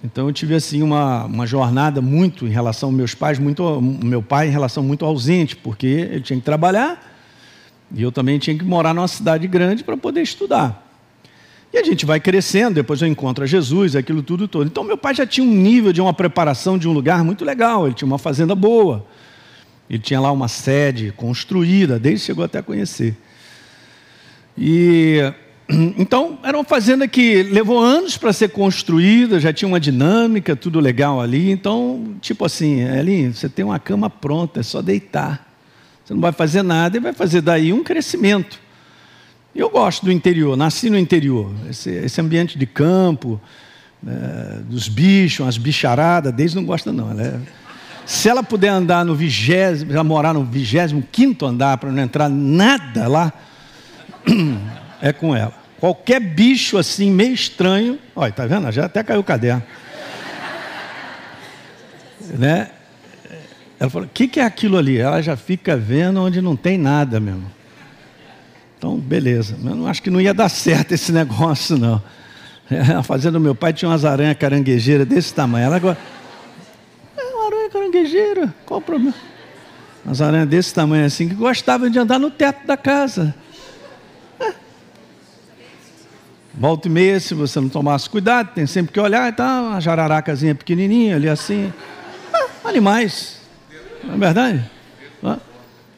Então 0.02 0.26
eu 0.26 0.32
tive 0.32 0.56
assim 0.56 0.82
uma, 0.82 1.26
uma 1.26 1.46
jornada 1.46 2.02
muito 2.02 2.48
em 2.48 2.50
relação 2.50 2.88
aos 2.88 2.96
meus 2.96 3.14
pais, 3.14 3.38
muito 3.38 3.80
meu 3.80 4.20
pai 4.20 4.48
em 4.48 4.50
relação 4.50 4.82
muito 4.82 5.04
ausente, 5.04 5.54
porque 5.54 5.86
ele 5.86 6.22
tinha 6.22 6.40
que 6.40 6.44
trabalhar 6.44 7.00
e 7.94 8.02
eu 8.02 8.10
também 8.10 8.36
tinha 8.36 8.58
que 8.58 8.64
morar 8.64 8.92
numa 8.92 9.06
cidade 9.06 9.46
grande 9.46 9.84
para 9.84 9.96
poder 9.96 10.22
estudar. 10.22 10.90
E 11.72 11.78
a 11.78 11.84
gente 11.84 12.04
vai 12.04 12.18
crescendo, 12.18 12.74
depois 12.74 13.00
eu 13.00 13.06
encontro 13.06 13.44
a 13.44 13.46
Jesus, 13.46 13.94
aquilo 13.94 14.24
tudo 14.24 14.48
todo. 14.48 14.66
Então 14.66 14.82
meu 14.82 14.98
pai 14.98 15.14
já 15.14 15.24
tinha 15.24 15.46
um 15.46 15.54
nível 15.54 15.92
de 15.92 16.00
uma 16.00 16.12
preparação 16.12 16.76
de 16.76 16.88
um 16.88 16.92
lugar 16.92 17.22
muito 17.22 17.44
legal, 17.44 17.86
ele 17.86 17.94
tinha 17.94 18.08
uma 18.08 18.18
fazenda 18.18 18.56
boa. 18.56 19.06
Ele 19.90 19.98
tinha 19.98 20.20
lá 20.20 20.30
uma 20.30 20.46
sede 20.46 21.12
construída, 21.16 21.98
desde 21.98 22.24
chegou 22.24 22.44
até 22.44 22.60
a 22.60 22.62
conhecer. 22.62 23.16
E 24.56 25.18
então 25.98 26.38
era 26.44 26.56
uma 26.56 26.64
fazenda 26.64 27.08
que 27.08 27.42
levou 27.42 27.80
anos 27.80 28.16
para 28.16 28.32
ser 28.32 28.50
construída, 28.50 29.40
já 29.40 29.52
tinha 29.52 29.68
uma 29.68 29.80
dinâmica, 29.80 30.54
tudo 30.54 30.78
legal 30.78 31.20
ali. 31.20 31.50
Então, 31.50 32.14
tipo 32.20 32.44
assim, 32.44 32.82
Elinho, 32.82 33.34
você 33.34 33.48
tem 33.48 33.64
uma 33.64 33.80
cama 33.80 34.08
pronta, 34.08 34.60
é 34.60 34.62
só 34.62 34.80
deitar. 34.80 35.48
Você 36.04 36.14
não 36.14 36.20
vai 36.20 36.32
fazer 36.32 36.62
nada 36.62 36.96
e 36.96 37.00
vai 37.00 37.12
fazer 37.12 37.40
daí 37.40 37.72
um 37.72 37.82
crescimento. 37.82 38.60
Eu 39.52 39.68
gosto 39.68 40.04
do 40.04 40.12
interior, 40.12 40.56
nasci 40.56 40.88
no 40.88 40.96
interior. 40.96 41.52
Esse, 41.68 41.90
esse 41.90 42.20
ambiente 42.20 42.56
de 42.56 42.66
campo, 42.66 43.40
é, 44.06 44.60
dos 44.60 44.88
bichos, 44.88 45.46
as 45.48 45.58
bicharadas, 45.58 46.32
desde 46.32 46.56
não 46.56 46.64
gosta 46.64 46.92
não. 46.92 47.10
Ela 47.10 47.22
é, 47.22 47.40
se 48.06 48.28
ela 48.28 48.42
puder 48.42 48.68
andar 48.68 49.04
no 49.04 49.14
vigésimo, 49.14 49.92
ela 49.92 50.04
morar 50.04 50.34
no 50.34 50.44
vigésimo 50.44 51.02
quinto 51.10 51.46
andar 51.46 51.78
para 51.78 51.90
não 51.92 52.02
entrar 52.02 52.28
nada 52.28 53.06
lá, 53.08 53.32
é 55.00 55.12
com 55.12 55.34
ela. 55.34 55.54
Qualquer 55.78 56.20
bicho 56.20 56.76
assim 56.76 57.10
meio 57.10 57.32
estranho, 57.32 57.98
olha, 58.14 58.32
tá 58.32 58.46
vendo? 58.46 58.70
Já 58.70 58.84
até 58.84 59.02
caiu 59.02 59.20
o 59.20 59.24
caderno. 59.24 59.62
né? 62.38 62.70
Ela 63.78 63.88
falou: 63.88 64.06
"O 64.06 64.10
que, 64.12 64.28
que 64.28 64.40
é 64.40 64.44
aquilo 64.44 64.76
ali?" 64.76 64.98
Ela 64.98 65.22
já 65.22 65.36
fica 65.36 65.76
vendo 65.76 66.20
onde 66.22 66.42
não 66.42 66.54
tem 66.54 66.76
nada 66.76 67.18
mesmo. 67.18 67.50
Então, 68.76 68.98
beleza. 68.98 69.56
Eu 69.62 69.74
não 69.74 69.86
acho 69.86 70.02
que 70.02 70.10
não 70.10 70.20
ia 70.20 70.32
dar 70.32 70.48
certo 70.48 70.92
esse 70.92 71.12
negócio, 71.12 71.76
não. 71.76 72.02
A 72.96 73.02
fazenda 73.02 73.32
do 73.32 73.40
meu 73.40 73.54
pai 73.54 73.72
tinha 73.72 73.88
umas 73.88 74.04
aranhas 74.04 74.36
caranguejeiras 74.38 75.06
desse 75.06 75.34
tamanho. 75.34 75.66
Ela 75.66 75.76
agora. 75.76 75.98
Caranguejeira, 77.90 78.54
qual 78.64 78.80
o 78.80 78.82
problema? 78.82 79.14
Umas 80.04 80.22
aranhas 80.22 80.48
desse 80.48 80.72
tamanho 80.72 81.04
assim, 81.04 81.28
que 81.28 81.34
gostavam 81.34 81.90
de 81.90 81.98
andar 81.98 82.18
no 82.18 82.30
teto 82.30 82.66
da 82.66 82.76
casa. 82.76 83.34
É. 84.38 84.54
Volta 86.54 86.88
e 86.88 86.90
meia, 86.90 87.20
se 87.20 87.34
você 87.34 87.60
não 87.60 87.68
tomasse 87.68 88.08
cuidado, 88.08 88.54
tem 88.54 88.66
sempre 88.66 88.92
que 88.92 89.00
olhar, 89.00 89.34
tá 89.34 89.62
uma 89.62 89.80
jararacazinha 89.80 90.54
pequenininha 90.54 91.16
ali 91.16 91.28
assim. 91.28 91.72
É, 92.32 92.68
animais. 92.68 93.40
Não 94.04 94.14
é 94.14 94.18
verdade? 94.18 94.70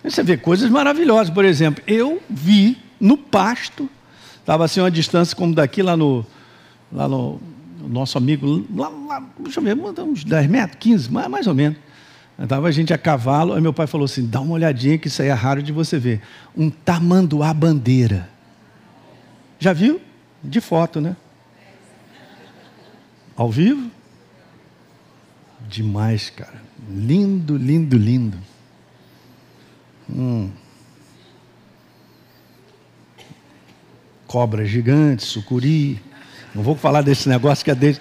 Você 0.03 0.23
vê 0.23 0.37
coisas 0.37 0.69
maravilhosas, 0.69 1.33
por 1.33 1.45
exemplo, 1.45 1.83
eu 1.87 2.21
vi 2.29 2.77
no 2.99 3.17
pasto, 3.17 3.89
estava 4.41 4.65
assim 4.65 4.81
uma 4.81 4.91
distância 4.91 5.37
como 5.37 5.55
daqui 5.55 5.81
lá 5.81 5.97
no, 5.97 6.27
lá 6.93 7.07
no 7.07 7.41
nosso 7.89 8.17
amigo, 8.19 8.65
lá, 8.75 8.89
lá, 8.89 9.27
deixa 9.39 9.61
eu 9.61 9.65
ver, 9.65 9.77
uns 9.77 10.25
10 10.25 10.47
metros, 10.49 10.79
15, 10.81 11.13
mais, 11.13 11.29
mais 11.29 11.47
ou 11.47 11.55
menos. 11.55 11.79
Estava 12.39 12.69
a 12.69 12.71
gente 12.71 12.93
a 12.93 12.99
cavalo, 12.99 13.53
aí 13.53 13.61
meu 13.61 13.73
pai 13.73 13.87
falou 13.87 14.05
assim: 14.05 14.27
dá 14.27 14.41
uma 14.41 14.55
olhadinha 14.55 14.99
que 14.99 15.09
isso 15.09 15.23
aí 15.23 15.29
é 15.29 15.33
raro 15.33 15.63
de 15.63 15.73
você 15.73 15.99
ver. 15.99 16.21
Um 16.57 16.71
tamanduá 16.71 17.53
bandeira. 17.53 18.29
Já 19.59 19.73
viu? 19.73 20.01
De 20.43 20.61
foto, 20.61 21.01
né? 21.01 21.17
Ao 23.37 23.51
vivo? 23.51 23.91
Demais, 25.69 26.31
cara. 26.31 26.61
Lindo, 26.89 27.57
lindo, 27.57 27.97
lindo. 27.97 28.39
Hum. 30.11 30.51
Cobra 34.27 34.65
gigante, 34.65 35.25
sucuri. 35.25 36.01
Não 36.55 36.63
vou 36.63 36.77
falar 36.77 37.03
desse 37.03 37.29
negócio 37.29 37.65
que 37.65 37.71
é 37.71 37.75
desse. 37.75 38.01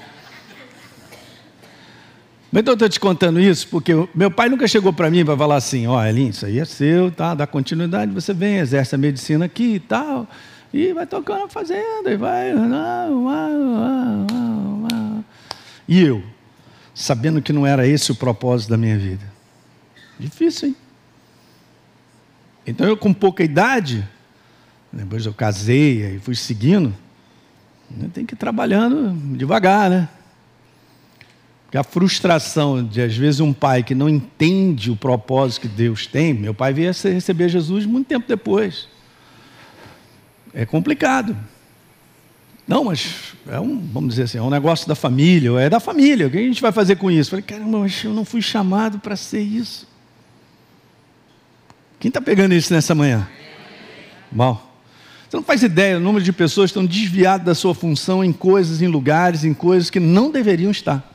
Mas 2.51 2.61
então 2.61 2.73
eu 2.73 2.75
estou 2.75 2.89
te 2.89 2.99
contando 2.99 3.39
isso 3.39 3.65
porque 3.69 3.93
meu 4.13 4.29
pai 4.29 4.49
nunca 4.49 4.67
chegou 4.67 4.91
para 4.91 5.09
mim 5.09 5.23
para 5.23 5.37
falar 5.37 5.55
assim: 5.55 5.87
ó, 5.87 5.97
oh, 5.97 6.03
Elinho, 6.03 6.31
isso 6.31 6.45
aí 6.45 6.59
é 6.59 6.65
seu, 6.65 7.09
tá? 7.09 7.33
dá 7.33 7.47
continuidade, 7.47 8.11
você 8.11 8.33
vem, 8.33 8.57
exerce 8.57 8.93
a 8.93 8.97
medicina 8.97 9.45
aqui 9.45 9.75
e 9.75 9.79
tal, 9.79 10.27
e 10.73 10.91
vai 10.91 11.07
tocando 11.07 11.45
a 11.45 11.47
fazenda, 11.47 12.11
e 12.11 12.17
vai. 12.17 12.51
E 15.87 16.01
eu, 16.01 16.21
sabendo 16.93 17.41
que 17.41 17.53
não 17.53 17.65
era 17.65 17.87
esse 17.87 18.11
o 18.11 18.15
propósito 18.15 18.69
da 18.69 18.77
minha 18.77 18.97
vida. 18.97 19.23
Difícil, 20.19 20.69
hein? 20.69 20.75
Então 22.67 22.85
eu 22.85 22.97
com 22.97 23.13
pouca 23.13 23.43
idade, 23.43 24.07
depois 24.91 25.25
eu 25.25 25.33
casei 25.33 26.15
e 26.15 26.19
fui 26.19 26.35
seguindo, 26.35 26.93
tem 28.13 28.25
que 28.25 28.33
ir 28.33 28.37
trabalhando 28.37 29.13
devagar, 29.35 29.89
né? 29.89 30.09
Porque 31.65 31.77
a 31.77 31.83
frustração 31.83 32.83
de, 32.83 33.01
às 33.01 33.15
vezes, 33.15 33.39
um 33.39 33.53
pai 33.53 33.81
que 33.81 33.95
não 33.95 34.09
entende 34.09 34.91
o 34.91 34.95
propósito 34.95 35.61
que 35.61 35.67
Deus 35.69 36.05
tem, 36.05 36.33
meu 36.33 36.53
pai 36.53 36.73
veio 36.73 36.91
receber 36.91 37.47
Jesus 37.47 37.85
muito 37.85 38.07
tempo 38.07 38.27
depois. 38.27 38.89
É 40.53 40.65
complicado. 40.65 41.35
Não, 42.67 42.83
mas 42.83 43.33
é 43.47 43.59
um, 43.59 43.79
vamos 43.79 44.11
dizer 44.11 44.23
assim, 44.23 44.37
é 44.37 44.41
um 44.41 44.49
negócio 44.49 44.87
da 44.87 44.95
família, 44.95 45.59
é 45.59 45.69
da 45.69 45.79
família, 45.79 46.27
o 46.27 46.29
que 46.29 46.37
a 46.37 46.41
gente 46.41 46.61
vai 46.61 46.71
fazer 46.71 46.97
com 46.97 47.09
isso? 47.09 47.29
Falei, 47.29 47.43
caramba, 47.43 47.79
mas 47.79 48.03
eu 48.03 48.13
não 48.13 48.25
fui 48.25 48.41
chamado 48.41 48.99
para 48.99 49.15
ser 49.15 49.41
isso. 49.41 49.87
Quem 51.99 52.09
está 52.09 52.19
pegando 52.19 52.53
isso 52.53 52.73
nessa 52.73 52.93
manhã? 52.93 53.27
Bom, 54.31 54.70
você 55.31 55.37
não 55.37 55.43
faz 55.45 55.63
ideia 55.63 55.97
do 55.97 56.03
número 56.03 56.21
de 56.25 56.33
pessoas 56.33 56.69
que 56.69 56.77
estão 56.77 56.85
desviadas 56.85 57.45
da 57.45 57.55
sua 57.55 57.73
função 57.73 58.21
em 58.21 58.33
coisas, 58.33 58.81
em 58.81 58.87
lugares, 58.87 59.45
em 59.45 59.53
coisas 59.53 59.89
que 59.89 59.97
não 59.97 60.29
deveriam 60.29 60.69
estar. 60.69 61.09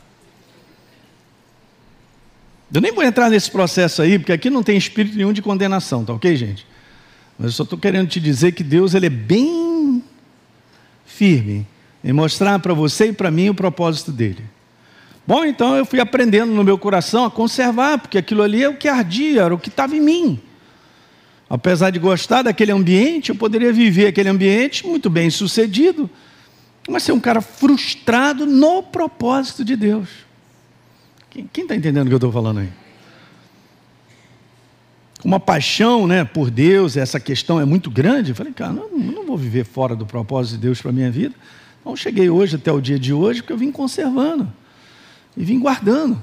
Eu 2.72 2.80
nem 2.80 2.92
vou 2.92 3.04
entrar 3.04 3.28
nesse 3.28 3.50
processo 3.50 4.00
aí, 4.00 4.18
porque 4.18 4.32
aqui 4.32 4.48
não 4.48 4.62
tem 4.62 4.74
espírito 4.74 5.18
nenhum 5.18 5.34
de 5.34 5.42
condenação, 5.42 6.02
tá 6.02 6.14
ok, 6.14 6.34
gente? 6.34 6.66
Mas 7.38 7.48
eu 7.48 7.52
só 7.52 7.62
estou 7.64 7.78
querendo 7.78 8.08
te 8.08 8.18
dizer 8.18 8.52
que 8.52 8.64
Deus 8.64 8.94
ele 8.94 9.04
é 9.04 9.10
bem 9.10 10.02
firme 11.04 11.66
em 12.02 12.14
mostrar 12.14 12.58
para 12.58 12.72
você 12.72 13.08
e 13.08 13.12
para 13.12 13.30
mim 13.30 13.50
o 13.50 13.54
propósito 13.54 14.10
dele. 14.10 14.44
Bom, 15.26 15.44
então 15.44 15.76
eu 15.76 15.84
fui 15.84 16.00
aprendendo 16.00 16.52
no 16.52 16.64
meu 16.64 16.78
coração 16.78 17.26
a 17.26 17.30
conservar, 17.30 17.98
porque 17.98 18.16
aquilo 18.16 18.42
ali 18.42 18.64
é 18.64 18.68
o 18.70 18.78
que 18.78 18.88
ardia, 18.88 19.42
era 19.42 19.54
o 19.54 19.58
que 19.58 19.68
estava 19.68 19.94
em 19.94 20.00
mim. 20.00 20.40
Apesar 21.48 21.90
de 21.90 21.98
gostar 21.98 22.42
daquele 22.42 22.72
ambiente, 22.72 23.30
eu 23.30 23.36
poderia 23.36 23.72
viver 23.72 24.08
aquele 24.08 24.28
ambiente 24.28 24.86
muito 24.86 25.08
bem 25.08 25.30
sucedido, 25.30 26.10
mas 26.88 27.04
ser 27.04 27.12
um 27.12 27.20
cara 27.20 27.40
frustrado 27.40 28.44
no 28.44 28.82
propósito 28.82 29.64
de 29.64 29.76
Deus. 29.76 30.08
Quem 31.30 31.64
está 31.64 31.76
entendendo 31.76 32.06
o 32.06 32.08
que 32.08 32.14
eu 32.14 32.18
estou 32.18 32.32
falando 32.32 32.60
aí? 32.60 32.68
Uma 35.24 35.40
paixão 35.40 36.06
né, 36.06 36.24
por 36.24 36.50
Deus, 36.50 36.96
essa 36.96 37.18
questão 37.18 37.60
é 37.60 37.64
muito 37.64 37.90
grande. 37.90 38.30
Eu 38.30 38.36
falei, 38.36 38.52
cara, 38.52 38.72
não, 38.72 38.88
não 38.90 39.26
vou 39.26 39.36
viver 39.36 39.64
fora 39.64 39.94
do 39.94 40.06
propósito 40.06 40.54
de 40.54 40.62
Deus 40.62 40.80
para 40.80 40.90
a 40.90 40.94
minha 40.94 41.10
vida. 41.10 41.34
Então 41.80 41.94
cheguei 41.96 42.30
hoje 42.30 42.56
até 42.56 42.72
o 42.72 42.80
dia 42.80 42.98
de 42.98 43.12
hoje, 43.12 43.42
porque 43.42 43.52
eu 43.52 43.58
vim 43.58 43.70
conservando 43.70 44.50
e 45.36 45.44
vim 45.44 45.58
guardando. 45.58 46.22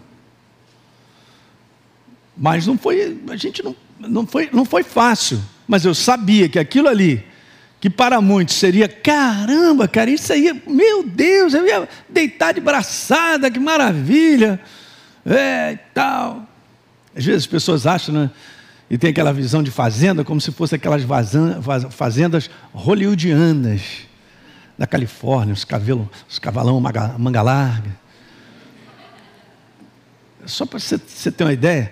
Mas 2.35 2.65
não 2.65 2.77
foi, 2.77 3.19
a 3.29 3.35
gente 3.35 3.61
não, 3.61 3.75
não, 4.07 4.25
foi, 4.25 4.49
não 4.51 4.65
foi 4.65 4.83
fácil. 4.83 5.41
Mas 5.67 5.85
eu 5.85 5.93
sabia 5.93 6.49
que 6.49 6.59
aquilo 6.59 6.87
ali, 6.87 7.25
que 7.79 7.89
para 7.89 8.21
muitos 8.21 8.55
seria, 8.55 8.87
caramba, 8.87 9.87
cara, 9.87 10.09
isso 10.09 10.31
aí, 10.31 10.61
meu 10.67 11.03
Deus, 11.03 11.53
eu 11.53 11.65
ia 11.65 11.87
deitar 12.09 12.53
de 12.53 12.61
braçada, 12.61 13.49
que 13.49 13.59
maravilha, 13.59 14.59
é, 15.25 15.73
e 15.73 15.77
tal. 15.93 16.47
Às 17.15 17.25
vezes 17.25 17.43
as 17.43 17.47
pessoas 17.47 17.85
acham, 17.85 18.13
né? 18.13 18.31
E 18.89 18.97
tem 18.97 19.09
aquela 19.09 19.33
visão 19.33 19.63
de 19.63 19.71
fazenda 19.71 20.23
como 20.23 20.39
se 20.39 20.51
fosse 20.51 20.75
aquelas 20.75 21.01
fazendas 21.91 22.49
hollywoodianas 22.73 23.81
da 24.77 24.85
Califórnia, 24.85 25.53
os, 25.53 25.63
cabelo, 25.63 26.09
os 26.29 26.37
cavalão 26.37 26.79
manga, 26.79 27.15
manga 27.17 27.41
larga. 27.41 27.91
Só 30.45 30.65
para 30.65 30.79
você 30.79 30.97
ter 31.31 31.43
uma 31.43 31.53
ideia, 31.53 31.91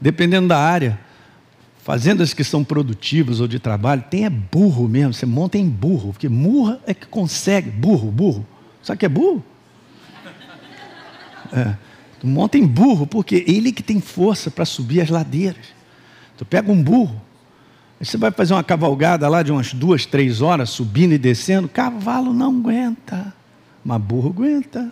dependendo 0.00 0.48
da 0.48 0.58
área, 0.58 0.98
fazendas 1.84 2.32
que 2.32 2.42
são 2.42 2.64
produtivas 2.64 3.40
ou 3.40 3.46
de 3.46 3.58
trabalho, 3.58 4.02
tem 4.08 4.24
é 4.24 4.30
burro 4.30 4.88
mesmo, 4.88 5.12
você 5.12 5.26
monta 5.26 5.58
em 5.58 5.68
burro, 5.68 6.12
porque 6.12 6.30
murra 6.30 6.80
é 6.86 6.94
que 6.94 7.06
consegue, 7.06 7.70
burro, 7.70 8.10
burro. 8.10 8.46
Sabe 8.82 9.00
que 9.00 9.04
é 9.04 9.08
burro? 9.08 9.44
É, 11.52 11.76
tu 12.18 12.26
monta 12.26 12.56
em 12.56 12.66
burro, 12.66 13.06
porque 13.06 13.44
ele 13.46 13.70
que 13.70 13.82
tem 13.82 14.00
força 14.00 14.50
para 14.50 14.64
subir 14.64 15.02
as 15.02 15.10
ladeiras. 15.10 15.66
Tu 16.38 16.44
pega 16.46 16.72
um 16.72 16.82
burro, 16.82 17.20
você 18.00 18.16
vai 18.16 18.30
fazer 18.30 18.54
uma 18.54 18.64
cavalgada 18.64 19.28
lá 19.28 19.42
de 19.42 19.52
umas 19.52 19.74
duas, 19.74 20.06
três 20.06 20.40
horas, 20.40 20.70
subindo 20.70 21.12
e 21.12 21.18
descendo, 21.18 21.68
cavalo 21.68 22.32
não 22.32 22.50
aguenta, 22.60 23.32
mas 23.84 24.00
burro 24.00 24.30
aguenta. 24.30 24.90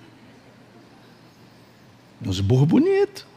Uns 2.25 2.39
burros 2.39 2.69
bonitos. 2.69 3.32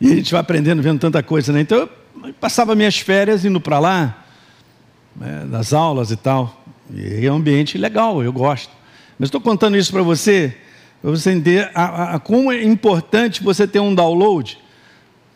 E 0.00 0.12
a 0.12 0.14
gente 0.16 0.32
vai 0.32 0.40
aprendendo, 0.40 0.82
vendo 0.82 0.98
tanta 0.98 1.22
coisa, 1.22 1.52
né? 1.52 1.60
Então 1.60 1.78
eu 1.78 2.34
passava 2.40 2.74
minhas 2.74 2.98
férias 2.98 3.44
indo 3.44 3.60
para 3.60 3.78
lá, 3.78 4.24
né, 5.14 5.44
nas 5.48 5.72
aulas 5.72 6.10
e 6.10 6.16
tal. 6.16 6.64
E 6.92 7.24
é 7.24 7.32
um 7.32 7.36
ambiente 7.36 7.78
legal, 7.78 8.22
eu 8.22 8.32
gosto. 8.32 8.70
Mas 9.18 9.28
estou 9.28 9.40
contando 9.40 9.76
isso 9.76 9.92
para 9.92 10.02
você, 10.02 10.56
para 11.00 11.10
você 11.10 11.30
entender 11.30 11.70
a, 11.74 11.84
a, 11.84 12.14
a, 12.16 12.18
como 12.18 12.50
é 12.50 12.62
importante 12.62 13.42
você 13.42 13.66
ter 13.66 13.80
um 13.80 13.94
download 13.94 14.58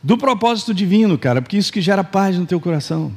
do 0.02 0.18
propósito 0.18 0.74
divino, 0.74 1.16
cara, 1.16 1.40
porque 1.40 1.56
isso 1.56 1.72
que 1.72 1.80
gera 1.80 2.02
paz 2.02 2.36
no 2.38 2.46
teu 2.46 2.60
coração. 2.60 3.12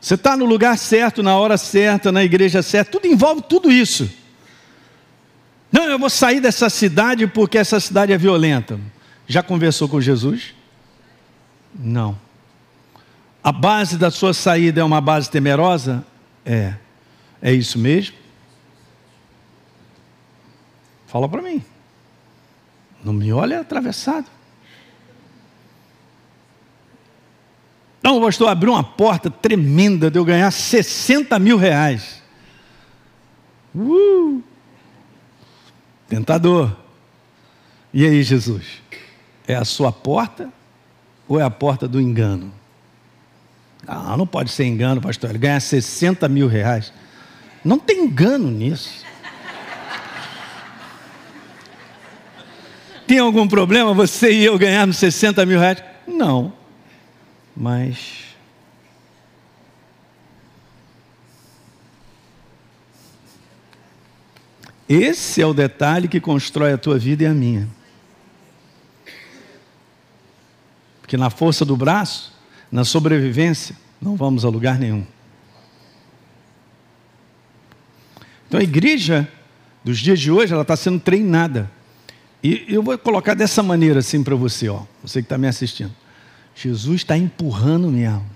Você 0.00 0.14
está 0.14 0.36
no 0.36 0.46
lugar 0.46 0.78
certo, 0.78 1.22
na 1.22 1.36
hora 1.36 1.58
certa, 1.58 2.10
na 2.10 2.24
igreja 2.24 2.62
certa, 2.62 2.92
tudo 2.92 3.06
envolve 3.06 3.42
tudo 3.42 3.70
isso. 3.70 4.10
Não, 5.70 5.84
eu 5.84 5.98
vou 5.98 6.10
sair 6.10 6.40
dessa 6.40 6.68
cidade 6.68 7.26
porque 7.26 7.58
essa 7.58 7.78
cidade 7.78 8.12
é 8.12 8.18
violenta. 8.18 8.78
Já 9.26 9.42
conversou 9.42 9.88
com 9.88 10.00
Jesus? 10.00 10.54
Não. 11.74 12.18
A 13.42 13.52
base 13.52 13.96
da 13.96 14.10
sua 14.10 14.34
saída 14.34 14.80
é 14.80 14.84
uma 14.84 15.00
base 15.00 15.30
temerosa? 15.30 16.04
É. 16.44 16.74
É 17.40 17.52
isso 17.52 17.78
mesmo? 17.78 18.16
Fala 21.06 21.28
para 21.28 21.40
mim. 21.40 21.64
Não 23.02 23.12
me 23.12 23.32
olha 23.32 23.60
atravessado. 23.60 24.26
Não, 28.02 28.20
pastor 28.20 28.48
abriu 28.48 28.72
uma 28.72 28.82
porta 28.82 29.30
tremenda 29.30 30.10
de 30.10 30.18
eu 30.18 30.24
ganhar 30.24 30.50
60 30.50 31.38
mil 31.38 31.56
reais. 31.56 32.22
Uh! 33.74 34.42
Tentador. 36.10 36.76
E 37.94 38.04
aí, 38.04 38.20
Jesus? 38.24 38.82
É 39.46 39.54
a 39.54 39.64
sua 39.64 39.92
porta 39.92 40.52
ou 41.28 41.38
é 41.38 41.44
a 41.44 41.50
porta 41.50 41.86
do 41.86 42.00
engano? 42.00 42.52
Ah, 43.86 44.16
não 44.16 44.26
pode 44.26 44.50
ser 44.50 44.64
engano, 44.64 45.00
pastor. 45.00 45.30
Ele 45.30 45.38
ganha 45.38 45.60
60 45.60 46.28
mil 46.28 46.48
reais. 46.48 46.92
Não 47.64 47.78
tem 47.78 48.04
engano 48.04 48.50
nisso. 48.50 49.04
Tem 53.06 53.20
algum 53.20 53.46
problema 53.46 53.94
você 53.94 54.32
e 54.32 54.44
eu 54.44 54.58
ganharmos 54.58 54.96
60 54.96 55.46
mil 55.46 55.60
reais? 55.60 55.80
Não. 56.08 56.52
Mas. 57.56 58.29
Esse 64.90 65.40
é 65.40 65.46
o 65.46 65.54
detalhe 65.54 66.08
que 66.08 66.18
constrói 66.18 66.72
a 66.72 66.76
tua 66.76 66.98
vida 66.98 67.22
e 67.22 67.26
a 67.26 67.32
minha. 67.32 67.68
Porque 71.00 71.16
na 71.16 71.30
força 71.30 71.64
do 71.64 71.76
braço, 71.76 72.32
na 72.72 72.84
sobrevivência, 72.84 73.76
não 74.02 74.16
vamos 74.16 74.44
a 74.44 74.48
lugar 74.48 74.80
nenhum. 74.80 75.06
Então 78.48 78.58
a 78.58 78.64
igreja 78.64 79.30
dos 79.84 80.00
dias 80.00 80.18
de 80.18 80.32
hoje, 80.32 80.52
ela 80.52 80.62
está 80.62 80.74
sendo 80.74 80.98
treinada. 80.98 81.70
E 82.42 82.64
eu 82.66 82.82
vou 82.82 82.98
colocar 82.98 83.34
dessa 83.34 83.62
maneira 83.62 84.00
assim 84.00 84.24
para 84.24 84.34
você, 84.34 84.68
ó, 84.68 84.82
você 85.04 85.20
que 85.22 85.26
está 85.26 85.38
me 85.38 85.46
assistindo. 85.46 85.94
Jesus 86.52 87.02
está 87.02 87.16
empurrando 87.16 87.88
mesmo. 87.92 88.26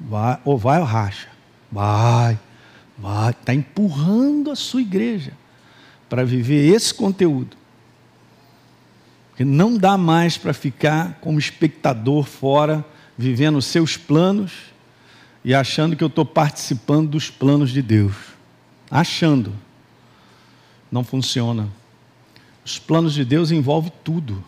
Vai, 0.00 0.38
ou 0.42 0.56
vai 0.56 0.80
ou 0.80 0.86
racha. 0.86 1.28
Vai, 1.70 2.38
vai. 2.96 3.32
Está 3.32 3.52
empurrando 3.52 4.50
a 4.50 4.56
sua 4.56 4.80
igreja 4.80 5.34
para 6.08 6.24
viver 6.24 6.74
esse 6.74 6.92
conteúdo. 6.92 7.56
Porque 9.30 9.44
não 9.44 9.76
dá 9.76 9.96
mais 9.96 10.36
para 10.36 10.52
ficar 10.52 11.18
como 11.20 11.38
espectador 11.38 12.24
fora, 12.24 12.84
vivendo 13.16 13.60
seus 13.62 13.96
planos 13.96 14.52
e 15.44 15.54
achando 15.54 15.94
que 15.94 16.02
eu 16.02 16.08
estou 16.08 16.24
participando 16.24 17.10
dos 17.10 17.30
planos 17.30 17.70
de 17.70 17.82
Deus. 17.82 18.14
Achando. 18.90 19.52
Não 20.90 21.04
funciona. 21.04 21.68
Os 22.64 22.78
planos 22.78 23.14
de 23.14 23.24
Deus 23.24 23.50
envolvem 23.50 23.92
tudo. 24.02 24.44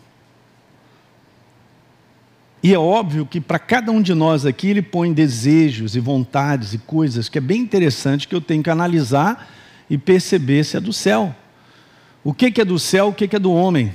E 2.63 2.73
é 2.73 2.77
óbvio 2.77 3.25
que 3.25 3.41
para 3.41 3.57
cada 3.57 3.91
um 3.91 4.01
de 4.01 4.13
nós 4.13 4.45
aqui 4.45 4.69
ele 4.69 4.81
põe 4.81 5.11
desejos 5.11 5.95
e 5.95 5.99
vontades 5.99 6.73
e 6.73 6.77
coisas 6.77 7.27
que 7.27 7.39
é 7.39 7.41
bem 7.41 7.61
interessante 7.61 8.27
que 8.27 8.35
eu 8.35 8.41
tenho 8.41 8.61
que 8.61 8.69
analisar 8.69 9.49
e 9.89 9.97
perceber 9.97 10.63
se 10.63 10.77
é 10.77 10.79
do 10.79 10.93
céu. 10.93 11.35
O 12.23 12.33
que 12.33 12.61
é 12.61 12.65
do 12.65 12.77
céu, 12.77 13.09
o 13.09 13.13
que 13.13 13.35
é 13.35 13.39
do 13.39 13.51
homem. 13.51 13.93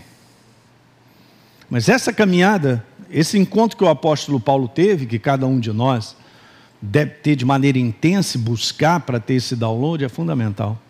Mas 1.71 1.89
essa 1.89 2.13
caminhada, 2.13 2.85
esse 3.11 3.39
encontro 3.39 3.77
que 3.77 3.85
o 3.85 3.89
apóstolo 3.89 4.41
Paulo 4.41 4.69
teve, 4.69 5.07
que 5.07 5.19
cada 5.19 5.47
um 5.47 5.59
de 5.59 5.73
nós 5.73 6.17
deve 6.81 7.13
ter 7.13 7.37
de 7.37 7.45
maneira 7.45 7.79
intensa 7.79 8.37
e 8.37 8.41
buscar 8.41 9.01
para 9.01 9.19
ter 9.19 9.35
esse 9.35 9.57
download, 9.57 10.05
é 10.05 10.09
fundamental. 10.09 10.81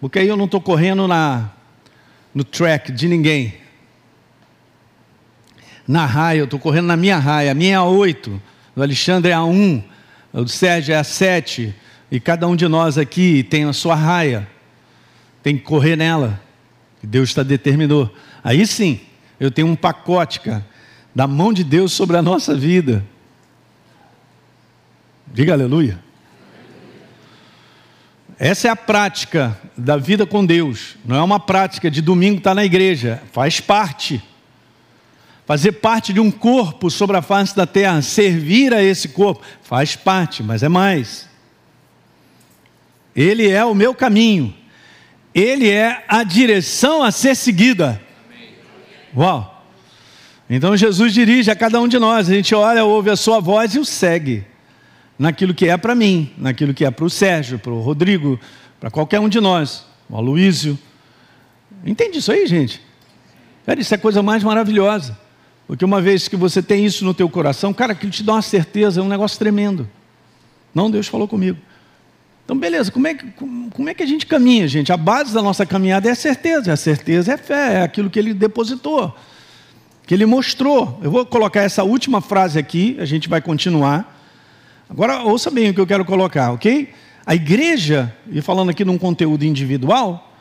Porque 0.00 0.18
aí 0.18 0.28
eu 0.28 0.36
não 0.36 0.44
estou 0.46 0.60
correndo 0.60 1.06
na, 1.08 1.50
no 2.34 2.44
track 2.44 2.92
de 2.92 3.08
ninguém 3.08 3.54
na 5.86 6.04
raia, 6.04 6.40
eu 6.40 6.44
estou 6.44 6.58
correndo 6.58 6.86
na 6.86 6.96
minha 6.96 7.16
raia, 7.16 7.52
a 7.52 7.54
minha 7.54 7.74
é 7.74 7.76
a 7.76 7.84
8, 7.84 8.42
do 8.74 8.82
Alexandre 8.82 9.30
é 9.30 9.34
a 9.34 9.44
1, 9.44 9.82
do 10.32 10.48
Sérgio 10.48 10.92
é 10.92 10.98
a 10.98 11.04
7, 11.04 11.74
e 12.10 12.18
cada 12.18 12.48
um 12.48 12.56
de 12.56 12.66
nós 12.66 12.98
aqui 12.98 13.44
tem 13.44 13.64
a 13.64 13.72
sua 13.72 13.94
raia, 13.94 14.48
tem 15.46 15.56
que 15.56 15.62
correr 15.62 15.94
nela, 15.94 16.42
Deus 17.00 17.28
está 17.28 17.44
determinou. 17.44 18.12
Aí 18.42 18.66
sim, 18.66 18.98
eu 19.38 19.48
tenho 19.48 19.68
um 19.68 19.76
pacote, 19.76 20.40
cara, 20.40 20.66
da 21.14 21.24
mão 21.28 21.52
de 21.52 21.62
Deus 21.62 21.92
sobre 21.92 22.16
a 22.16 22.22
nossa 22.22 22.52
vida. 22.52 23.06
Diga 25.32 25.52
aleluia. 25.52 26.00
Essa 28.36 28.66
é 28.66 28.70
a 28.72 28.74
prática 28.74 29.56
da 29.78 29.96
vida 29.96 30.26
com 30.26 30.44
Deus. 30.44 30.96
Não 31.04 31.14
é 31.14 31.22
uma 31.22 31.38
prática 31.38 31.88
de 31.88 32.02
domingo 32.02 32.38
estar 32.38 32.52
na 32.52 32.64
igreja. 32.64 33.22
Faz 33.30 33.60
parte. 33.60 34.20
Fazer 35.46 35.70
parte 35.74 36.12
de 36.12 36.18
um 36.18 36.28
corpo 36.28 36.90
sobre 36.90 37.16
a 37.16 37.22
face 37.22 37.54
da 37.54 37.68
terra, 37.68 38.02
servir 38.02 38.74
a 38.74 38.82
esse 38.82 39.10
corpo, 39.10 39.44
faz 39.62 39.94
parte, 39.94 40.42
mas 40.42 40.64
é 40.64 40.68
mais. 40.68 41.28
Ele 43.14 43.48
é 43.48 43.64
o 43.64 43.76
meu 43.76 43.94
caminho. 43.94 44.52
Ele 45.36 45.68
é 45.68 46.02
a 46.08 46.24
direção 46.24 47.02
a 47.02 47.10
ser 47.10 47.34
seguida. 47.36 48.00
Uau! 49.14 49.52
Então 50.48 50.74
Jesus 50.74 51.12
dirige 51.12 51.50
a 51.50 51.54
cada 51.54 51.78
um 51.78 51.86
de 51.86 51.98
nós. 51.98 52.30
A 52.30 52.34
gente 52.34 52.54
olha, 52.54 52.86
ouve 52.86 53.10
a 53.10 53.16
sua 53.16 53.38
voz 53.38 53.74
e 53.74 53.78
o 53.78 53.84
segue 53.84 54.46
naquilo 55.18 55.52
que 55.52 55.68
é 55.68 55.76
para 55.76 55.94
mim, 55.94 56.32
naquilo 56.38 56.72
que 56.72 56.86
é 56.86 56.90
para 56.90 57.04
o 57.04 57.10
Sérgio, 57.10 57.58
para 57.58 57.70
o 57.70 57.82
Rodrigo, 57.82 58.40
para 58.80 58.90
qualquer 58.90 59.20
um 59.20 59.28
de 59.28 59.38
nós, 59.38 59.84
o 60.08 60.16
Aloísio. 60.16 60.78
Entende 61.84 62.16
isso 62.16 62.32
aí, 62.32 62.46
gente? 62.46 62.80
Cara, 63.66 63.78
isso 63.78 63.92
é 63.92 63.96
a 63.96 64.00
coisa 64.00 64.22
mais 64.22 64.42
maravilhosa. 64.42 65.18
Porque 65.66 65.84
uma 65.84 66.00
vez 66.00 66.28
que 66.28 66.36
você 66.36 66.62
tem 66.62 66.86
isso 66.86 67.04
no 67.04 67.12
teu 67.12 67.28
coração, 67.28 67.74
cara, 67.74 67.92
aquilo 67.92 68.10
te 68.10 68.22
dá 68.22 68.32
uma 68.32 68.42
certeza, 68.42 69.00
é 69.00 69.02
um 69.02 69.08
negócio 69.08 69.38
tremendo. 69.38 69.86
Não, 70.74 70.90
Deus 70.90 71.08
falou 71.08 71.28
comigo. 71.28 71.58
Então, 72.46 72.56
beleza, 72.56 72.92
como 72.92 73.08
é, 73.08 73.14
que, 73.14 73.26
como 73.32 73.88
é 73.88 73.92
que 73.92 74.04
a 74.04 74.06
gente 74.06 74.24
caminha, 74.24 74.68
gente? 74.68 74.92
A 74.92 74.96
base 74.96 75.34
da 75.34 75.42
nossa 75.42 75.66
caminhada 75.66 76.08
é 76.08 76.12
a 76.12 76.14
certeza, 76.14 76.72
a 76.72 76.76
certeza 76.76 77.32
é 77.32 77.36
fé, 77.36 77.80
é 77.80 77.82
aquilo 77.82 78.08
que 78.08 78.20
ele 78.20 78.32
depositou, 78.32 79.12
que 80.06 80.14
ele 80.14 80.24
mostrou. 80.24 81.00
Eu 81.02 81.10
vou 81.10 81.26
colocar 81.26 81.62
essa 81.62 81.82
última 81.82 82.20
frase 82.20 82.56
aqui, 82.56 82.96
a 83.00 83.04
gente 83.04 83.28
vai 83.28 83.40
continuar. 83.40 84.16
Agora, 84.88 85.24
ouça 85.24 85.50
bem 85.50 85.70
o 85.70 85.74
que 85.74 85.80
eu 85.80 85.86
quero 85.88 86.04
colocar, 86.04 86.52
ok? 86.52 86.94
A 87.26 87.34
igreja, 87.34 88.14
e 88.30 88.40
falando 88.40 88.70
aqui 88.70 88.84
num 88.84 88.96
conteúdo 88.96 89.44
individual, 89.44 90.32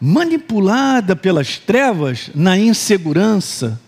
manipulada 0.00 1.14
pelas 1.14 1.56
trevas, 1.56 2.32
na 2.34 2.58
insegurança, 2.58 3.80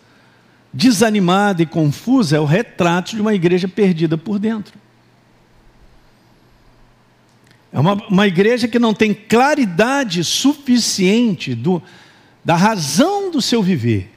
desanimada 0.72 1.64
e 1.64 1.66
confusa, 1.66 2.36
é 2.36 2.40
o 2.40 2.44
retrato 2.44 3.16
de 3.16 3.20
uma 3.20 3.34
igreja 3.34 3.66
perdida 3.66 4.16
por 4.16 4.38
dentro. 4.38 4.83
É 7.74 7.80
uma, 7.80 7.94
uma 8.08 8.24
igreja 8.28 8.68
que 8.68 8.78
não 8.78 8.94
tem 8.94 9.12
claridade 9.12 10.22
suficiente 10.22 11.56
do, 11.56 11.82
da 12.44 12.54
razão 12.54 13.32
do 13.32 13.42
seu 13.42 13.60
viver. 13.60 14.12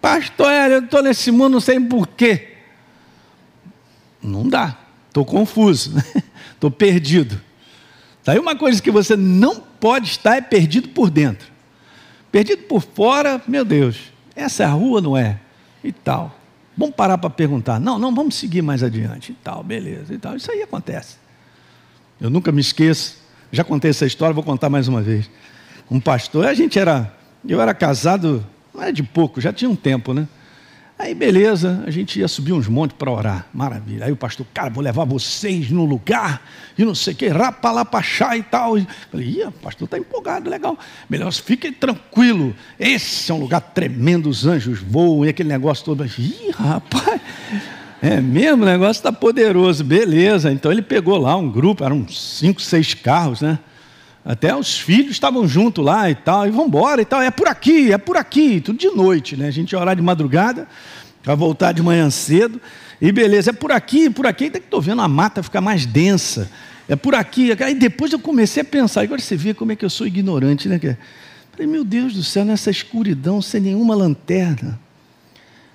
Pastor, 0.00 0.70
eu 0.70 0.84
estou 0.84 1.02
nesse 1.02 1.32
mundo, 1.32 1.54
não 1.54 1.60
sei 1.60 1.80
porquê. 1.80 2.58
Não 4.22 4.48
dá, 4.48 4.78
estou 5.08 5.24
confuso, 5.24 6.00
estou 6.54 6.70
perdido. 6.70 7.40
Daí 8.24 8.38
uma 8.38 8.54
coisa 8.54 8.80
que 8.80 8.90
você 8.92 9.16
não 9.16 9.58
pode 9.58 10.10
estar 10.10 10.36
é 10.36 10.40
perdido 10.40 10.90
por 10.90 11.10
dentro. 11.10 11.48
Perdido 12.30 12.62
por 12.62 12.82
fora, 12.82 13.42
meu 13.48 13.64
Deus, 13.64 13.96
essa 14.36 14.62
é 14.62 14.66
a 14.66 14.70
rua, 14.70 15.00
não 15.00 15.16
é? 15.16 15.40
E 15.82 15.90
tal. 15.90 16.38
Vamos 16.76 16.94
parar 16.94 17.18
para 17.18 17.30
perguntar. 17.30 17.80
Não, 17.80 17.98
não, 17.98 18.14
vamos 18.14 18.34
seguir 18.34 18.62
mais 18.62 18.82
adiante. 18.82 19.36
Tal, 19.42 19.62
beleza, 19.62 20.12
e 20.12 20.18
tal. 20.18 20.36
Isso 20.36 20.50
aí 20.50 20.62
acontece. 20.62 21.16
Eu 22.20 22.28
nunca 22.28 22.52
me 22.52 22.60
esqueço. 22.60 23.16
Já 23.50 23.64
contei 23.64 23.90
essa 23.90 24.04
história, 24.04 24.34
vou 24.34 24.44
contar 24.44 24.68
mais 24.68 24.88
uma 24.88 25.00
vez. 25.00 25.30
Um 25.90 26.00
pastor, 26.00 26.46
a 26.46 26.54
gente 26.54 26.78
era. 26.78 27.12
Eu 27.48 27.60
era 27.60 27.72
casado 27.72 28.44
não 28.76 28.82
era 28.82 28.92
de 28.92 29.02
pouco, 29.02 29.40
já 29.40 29.52
tinha 29.52 29.70
um 29.70 29.74
tempo, 29.74 30.12
né? 30.12 30.28
Aí, 30.98 31.14
beleza, 31.14 31.84
a 31.86 31.90
gente 31.90 32.18
ia 32.18 32.26
subir 32.26 32.54
uns 32.54 32.66
montes 32.66 32.96
para 32.98 33.10
orar, 33.10 33.46
maravilha. 33.52 34.06
Aí 34.06 34.12
o 34.12 34.16
pastor, 34.16 34.46
cara, 34.54 34.70
vou 34.70 34.82
levar 34.82 35.04
vocês 35.04 35.70
no 35.70 35.84
lugar, 35.84 36.42
e 36.76 36.86
não 36.86 36.94
sei 36.94 37.12
o 37.12 37.16
que, 37.16 37.28
rapalapachá 37.28 38.34
e 38.34 38.42
tal. 38.42 38.78
Falei, 39.10 39.26
ia, 39.26 39.48
o 39.50 39.52
pastor 39.52 39.84
está 39.84 39.98
empolgado, 39.98 40.48
legal. 40.48 40.78
Melhor, 41.08 41.30
fiquem 41.32 41.70
tranquilo, 41.70 42.56
esse 42.80 43.30
é 43.30 43.34
um 43.34 43.38
lugar 43.38 43.60
tremendo, 43.60 44.30
os 44.30 44.46
anjos 44.46 44.80
voam, 44.80 45.26
e 45.26 45.28
aquele 45.28 45.50
negócio 45.50 45.84
todo. 45.84 46.02
Ih, 46.02 46.50
rapaz, 46.54 47.20
é 48.00 48.18
mesmo, 48.18 48.62
o 48.62 48.66
negócio 48.66 48.98
está 48.98 49.12
poderoso, 49.12 49.84
beleza. 49.84 50.50
Então 50.50 50.72
ele 50.72 50.82
pegou 50.82 51.18
lá 51.18 51.36
um 51.36 51.50
grupo, 51.50 51.84
eram 51.84 52.08
cinco, 52.08 52.62
seis 52.62 52.94
carros, 52.94 53.42
né? 53.42 53.58
Até 54.26 54.56
os 54.56 54.76
filhos 54.76 55.12
estavam 55.12 55.46
junto 55.46 55.80
lá 55.80 56.10
e 56.10 56.14
tal, 56.16 56.48
e 56.48 56.50
vamos 56.50 56.66
embora 56.66 57.00
e 57.00 57.04
tal, 57.04 57.22
é 57.22 57.30
por 57.30 57.46
aqui, 57.46 57.92
é 57.92 57.96
por 57.96 58.16
aqui, 58.16 58.60
tudo 58.60 58.76
de 58.76 58.90
noite, 58.90 59.36
né? 59.36 59.46
A 59.46 59.52
gente 59.52 59.70
ia 59.70 59.78
orar 59.78 59.94
de 59.94 60.02
madrugada, 60.02 60.66
para 61.22 61.36
voltar 61.36 61.70
de 61.70 61.80
manhã 61.80 62.10
cedo, 62.10 62.60
e 63.00 63.12
beleza, 63.12 63.50
é 63.50 63.52
por 63.52 63.70
aqui, 63.70 64.10
por 64.10 64.26
aqui, 64.26 64.46
até 64.46 64.58
que 64.58 64.66
estou 64.66 64.80
vendo 64.80 65.00
a 65.00 65.06
mata 65.06 65.44
ficar 65.44 65.60
mais 65.60 65.86
densa, 65.86 66.50
é 66.88 66.96
por 66.96 67.14
aqui. 67.14 67.52
Aí 67.62 67.74
depois 67.76 68.12
eu 68.12 68.18
comecei 68.18 68.62
a 68.62 68.64
pensar, 68.64 69.02
agora 69.02 69.20
você 69.20 69.36
vê 69.36 69.54
como 69.54 69.70
é 69.70 69.76
que 69.76 69.84
eu 69.84 69.90
sou 69.90 70.08
ignorante, 70.08 70.68
né? 70.68 70.80
Falei, 71.52 71.66
meu 71.68 71.84
Deus 71.84 72.12
do 72.12 72.24
céu, 72.24 72.44
nessa 72.44 72.68
escuridão, 72.68 73.40
sem 73.40 73.60
nenhuma 73.60 73.94
lanterna. 73.94 74.78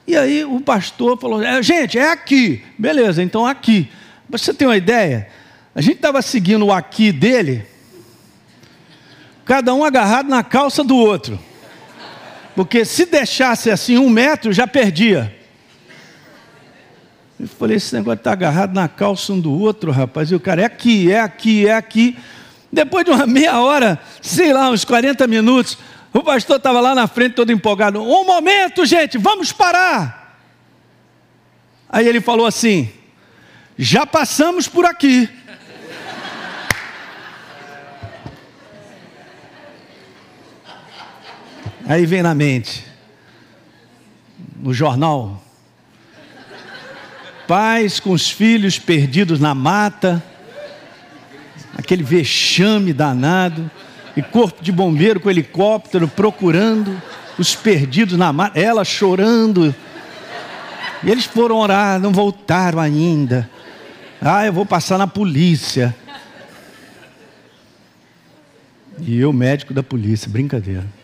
E 0.06 0.18
aí 0.18 0.44
o 0.44 0.60
pastor 0.60 1.18
falou: 1.18 1.42
é, 1.42 1.64
gente, 1.64 1.98
é 1.98 2.12
aqui. 2.12 2.64
Beleza, 2.78 3.24
então 3.24 3.46
aqui. 3.46 3.90
Você 4.30 4.54
tem 4.54 4.68
uma 4.68 4.78
ideia? 4.78 5.30
A 5.74 5.80
gente 5.80 5.96
estava 5.96 6.22
seguindo 6.22 6.66
o 6.66 6.74
aqui 6.74 7.12
dele, 7.12 7.66
cada 9.52 9.74
um 9.74 9.84
agarrado 9.84 10.30
na 10.30 10.42
calça 10.46 10.82
do 10.82 10.96
outro. 10.96 11.38
Porque 12.56 12.86
se 12.86 13.06
deixasse 13.06 13.70
assim 13.70 13.98
um 13.98 14.10
metro, 14.10 14.54
já 14.54 14.66
perdia. 14.66 15.36
Eu 17.38 17.50
falei, 17.50 17.76
esse 17.76 17.94
negócio 17.94 18.16
de 18.16 18.22
estar 18.22 18.30
tá 18.30 18.34
agarrado 18.34 18.74
na 18.74 18.88
calça 18.88 19.34
um 19.34 19.40
do 19.42 19.52
outro, 19.52 19.92
rapaz. 19.92 20.32
E 20.32 20.36
o 20.36 20.40
cara, 20.40 20.62
é 20.62 20.64
aqui, 20.64 21.12
é 21.12 21.20
aqui, 21.20 21.68
é 21.68 21.76
aqui. 21.76 22.18
Depois 22.72 23.04
de 23.04 23.12
uma 23.12 23.28
meia 23.28 23.60
hora, 23.60 24.00
sei 24.22 24.54
lá, 24.54 24.70
uns 24.70 24.86
40 24.86 25.28
minutos, 25.28 25.78
o 26.14 26.24
pastor 26.24 26.56
estava 26.56 26.80
lá 26.80 26.96
na 26.96 27.06
frente 27.06 27.34
todo 27.34 27.52
empolgado. 27.52 28.02
Um 28.02 28.24
momento, 28.24 28.86
gente, 28.86 29.18
vamos 29.18 29.52
parar. 29.52 30.40
Aí 31.90 32.08
ele 32.08 32.22
falou 32.22 32.46
assim: 32.46 32.90
já 33.78 34.06
passamos 34.06 34.70
por 34.70 34.86
aqui. 34.86 35.28
Aí 41.92 42.06
vem 42.06 42.24
na 42.24 42.34
mente, 42.34 42.86
no 44.64 44.74
jornal, 44.74 45.44
pais 47.46 48.00
com 48.00 48.12
os 48.12 48.30
filhos 48.30 48.80
perdidos 48.80 49.42
na 49.42 49.54
mata, 49.54 50.24
aquele 51.78 52.02
vexame 52.02 52.94
danado, 52.94 53.70
e 54.16 54.22
corpo 54.22 54.64
de 54.64 54.72
bombeiro 54.72 55.20
com 55.20 55.30
helicóptero 55.30 56.08
procurando 56.08 56.96
os 57.38 57.56
perdidos 57.56 58.18
na 58.18 58.32
mata, 58.32 58.58
ela 58.58 58.86
chorando. 58.86 59.76
E 61.04 61.12
eles 61.12 61.26
foram 61.26 61.58
orar, 61.58 62.00
não 62.00 62.14
voltaram 62.14 62.80
ainda. 62.80 63.50
Ah, 64.22 64.46
eu 64.46 64.54
vou 64.54 64.66
passar 64.66 64.98
na 64.98 65.08
polícia. 65.08 65.94
E 68.98 69.20
eu, 69.20 69.34
médico 69.34 69.74
da 69.74 69.84
polícia, 69.84 70.32
brincadeira. 70.32 71.01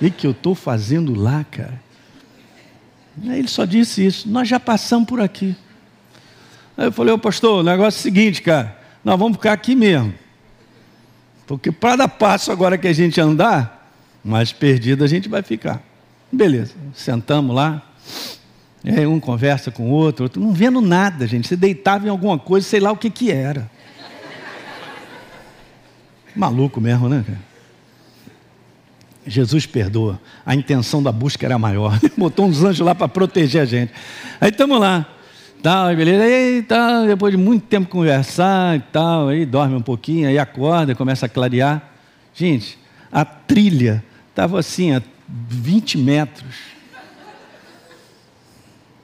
E 0.00 0.10
que 0.10 0.26
eu 0.26 0.32
estou 0.32 0.54
fazendo 0.54 1.14
lá, 1.14 1.44
cara? 1.50 1.80
Ele 3.22 3.48
só 3.48 3.64
disse 3.64 4.04
isso. 4.04 4.28
Nós 4.28 4.48
já 4.48 4.60
passamos 4.60 5.08
por 5.08 5.20
aqui. 5.20 5.56
Aí 6.76 6.86
eu 6.86 6.92
falei, 6.92 7.14
ô 7.14 7.18
pastor, 7.18 7.60
o 7.60 7.62
negócio 7.62 7.98
é 7.98 8.00
o 8.00 8.02
seguinte, 8.02 8.42
cara. 8.42 8.78
Nós 9.02 9.18
vamos 9.18 9.36
ficar 9.36 9.52
aqui 9.52 9.74
mesmo. 9.74 10.12
Porque 11.46 11.72
para 11.72 11.96
dar 11.96 12.08
passo 12.08 12.52
agora 12.52 12.76
que 12.76 12.88
a 12.88 12.92
gente 12.92 13.20
andar, 13.20 13.90
mais 14.22 14.52
perdido 14.52 15.04
a 15.04 15.06
gente 15.06 15.28
vai 15.28 15.42
ficar. 15.42 15.82
Beleza, 16.30 16.74
sentamos 16.92 17.54
lá. 17.54 17.82
Aí 18.84 19.06
um 19.06 19.18
conversa 19.18 19.70
com 19.70 19.90
o 19.90 19.90
outro, 19.90 20.24
outro, 20.24 20.40
não 20.40 20.52
vendo 20.52 20.80
nada, 20.80 21.26
gente. 21.26 21.48
Você 21.48 21.56
deitava 21.56 22.06
em 22.06 22.10
alguma 22.10 22.38
coisa, 22.38 22.66
sei 22.66 22.80
lá 22.80 22.92
o 22.92 22.96
que 22.96 23.08
que 23.08 23.30
era. 23.30 23.70
Maluco 26.34 26.80
mesmo, 26.80 27.08
né, 27.08 27.24
cara? 27.26 27.45
Jesus 29.26 29.66
perdoa. 29.66 30.20
A 30.44 30.54
intenção 30.54 31.02
da 31.02 31.10
busca 31.10 31.44
era 31.44 31.58
maior. 31.58 31.98
Botou 32.16 32.46
uns 32.46 32.62
anjos 32.62 32.84
lá 32.84 32.94
para 32.94 33.08
proteger 33.08 33.62
a 33.62 33.64
gente. 33.64 33.92
Aí 34.40 34.50
estamos 34.50 34.78
lá. 34.78 35.06
Tal, 35.62 35.94
beleza. 35.96 36.22
Aí, 36.22 36.64
depois 37.08 37.32
de 37.32 37.38
muito 37.38 37.66
tempo 37.66 37.88
conversar 37.88 38.76
e 38.76 38.80
tal, 38.80 39.28
aí 39.28 39.44
dorme 39.44 39.74
um 39.74 39.82
pouquinho, 39.82 40.28
aí 40.28 40.38
acorda, 40.38 40.94
começa 40.94 41.26
a 41.26 41.28
clarear. 41.28 41.90
Gente, 42.34 42.78
a 43.10 43.24
trilha 43.24 44.04
estava 44.30 44.58
assim, 44.60 44.94
a 44.94 45.02
20 45.28 45.98
metros. 45.98 46.54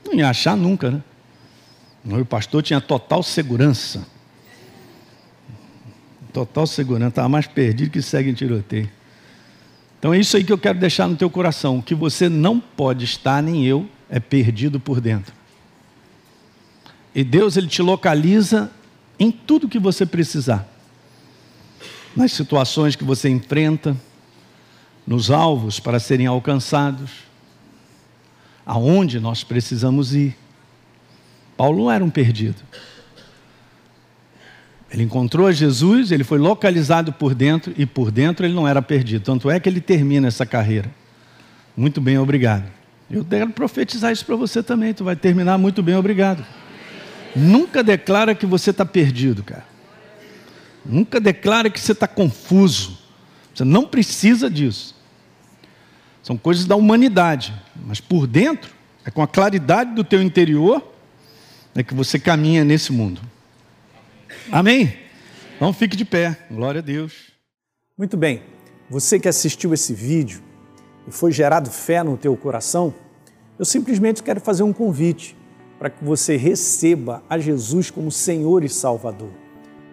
Não 0.04 0.14
ia 0.14 0.28
achar 0.28 0.56
nunca, 0.56 0.90
né? 0.90 1.02
O 2.04 2.24
pastor 2.24 2.62
tinha 2.62 2.80
total 2.80 3.22
segurança. 3.22 4.06
Total 6.32 6.66
segurança, 6.66 7.08
estava 7.08 7.28
mais 7.28 7.46
perdido 7.46 7.90
que 7.90 8.02
segue 8.02 8.30
em 8.30 8.34
tiroteio. 8.34 8.88
Então 10.03 10.12
é 10.12 10.18
isso 10.18 10.36
aí 10.36 10.42
que 10.42 10.53
eu 10.53 10.59
quero 10.59 10.80
deixar 10.80 11.07
no 11.07 11.14
teu 11.14 11.30
coração. 11.30 11.80
Que 11.80 11.94
você 11.94 12.28
não 12.28 12.59
pode 12.59 13.05
estar, 13.05 13.40
nem 13.40 13.64
eu, 13.64 13.88
é 14.11 14.18
perdido 14.18 14.80
por 14.80 15.00
dentro. 15.00 15.32
E 17.14 17.22
Deus 17.22 17.57
ele 17.57 17.68
te 17.68 17.80
localiza 17.82 18.68
em 19.16 19.30
tudo 19.30 19.68
que 19.68 19.78
você 19.78 20.05
precisar. 20.05 20.68
Nas 22.16 22.32
situações 22.32 22.96
que 22.96 23.05
você 23.05 23.28
enfrenta, 23.28 23.96
nos 25.07 25.30
alvos 25.30 25.78
para 25.78 26.00
serem 26.00 26.26
alcançados, 26.26 27.12
aonde 28.66 29.20
nós 29.20 29.44
precisamos 29.44 30.16
ir. 30.16 30.36
Paulo 31.57 31.84
não 31.84 31.92
era 31.92 32.05
um 32.05 32.11
perdido. 32.11 32.61
Ele 34.93 35.05
encontrou 35.05 35.51
Jesus, 35.51 36.12
ele 36.12 36.22
foi 36.22 36.38
localizado 36.38 37.12
por 37.12 37.34
dentro 37.34 37.72
e 37.78 37.86
por 37.86 38.11
dentro 38.11 38.45
ele 38.45 38.53
não 38.53 38.68
era 38.68 38.82
perdido. 38.82 39.24
Tanto 39.24 39.51
é 39.51 39.59
que 39.59 39.68
ele 39.68 39.80
termina 39.80 40.28
essa 40.28 40.45
carreira. 40.45 40.90
Muito 41.74 41.99
bem, 41.99 42.18
obrigado. 42.18 42.64
Eu 43.11 43.24
quero 43.24 43.51
profetizar 43.51 44.12
isso 44.12 44.24
para 44.26 44.36
você 44.36 44.62
também. 44.62 44.93
Tu 44.93 45.03
vai 45.03 45.16
terminar 45.16 45.57
muito 45.57 45.82
bem, 45.82 45.97
obrigado. 45.97 46.45
Nunca 47.34 47.82
declara 47.82 48.34
que 48.34 48.45
você 48.45 48.68
está 48.68 48.84
perdido, 48.84 49.43
cara. 49.43 49.64
Nunca 50.84 51.18
declara 51.18 51.70
que 51.70 51.80
você 51.80 51.93
está 51.93 52.07
confuso. 52.07 52.99
Você 53.55 53.64
não 53.64 53.86
precisa 53.86 54.51
disso. 54.51 54.95
São 56.22 56.36
coisas 56.36 56.66
da 56.66 56.76
humanidade, 56.76 57.55
mas 57.86 57.99
por 57.99 58.26
dentro, 58.26 58.70
é 59.05 59.11
com 59.11 59.22
a 59.22 59.26
claridade 59.26 59.95
do 59.95 60.05
teu 60.05 60.22
interior, 60.22 60.86
é 61.74 61.82
que 61.82 61.95
você 61.95 62.18
caminha 62.18 62.62
nesse 62.62 62.93
mundo. 62.93 63.20
Amém? 64.53 64.92
Então 65.57 65.72
fique 65.72 65.96
de 65.96 66.05
pé. 66.05 66.36
Glória 66.50 66.80
a 66.80 66.82
Deus. 66.82 67.32
Muito 67.96 68.18
bem. 68.18 68.42
Você 68.90 69.18
que 69.18 69.26
assistiu 69.26 69.72
esse 69.72 69.94
vídeo 69.94 70.42
e 71.09 71.11
foi 71.11 71.32
gerado 71.32 71.70
fé 71.70 72.03
no 72.03 72.18
teu 72.18 72.36
coração, 72.36 72.92
eu 73.59 73.64
simplesmente 73.64 74.22
quero 74.22 74.42
fazer 74.42 74.62
um 74.62 74.72
convite 74.72 75.34
para 75.78 75.88
que 75.88 76.05
você 76.05 76.36
receba 76.36 77.22
a 77.30 77.38
Jesus 77.38 77.90
como 77.90 78.11
Senhor 78.11 78.62
e 78.62 78.68
Salvador. 78.68 79.30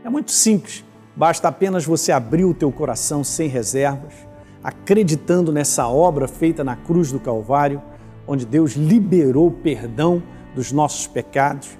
É 0.04 0.10
muito 0.10 0.32
simples, 0.34 0.84
basta 1.16 1.48
apenas 1.48 1.86
você 1.86 2.12
abrir 2.12 2.44
o 2.44 2.54
teu 2.54 2.70
coração 2.70 3.24
sem 3.24 3.48
reservas, 3.48 4.14
acreditando 4.62 5.54
nessa 5.54 5.88
obra 5.88 6.28
feita 6.28 6.66
na 6.66 6.76
cruz 6.76 7.14
do 7.14 7.20
Calvário, 7.22 7.82
onde 8.28 8.46
Deus 8.46 8.74
liberou 8.74 9.50
perdão 9.50 10.22
dos 10.54 10.74
nossos 10.74 11.08
pecados, 11.08 11.80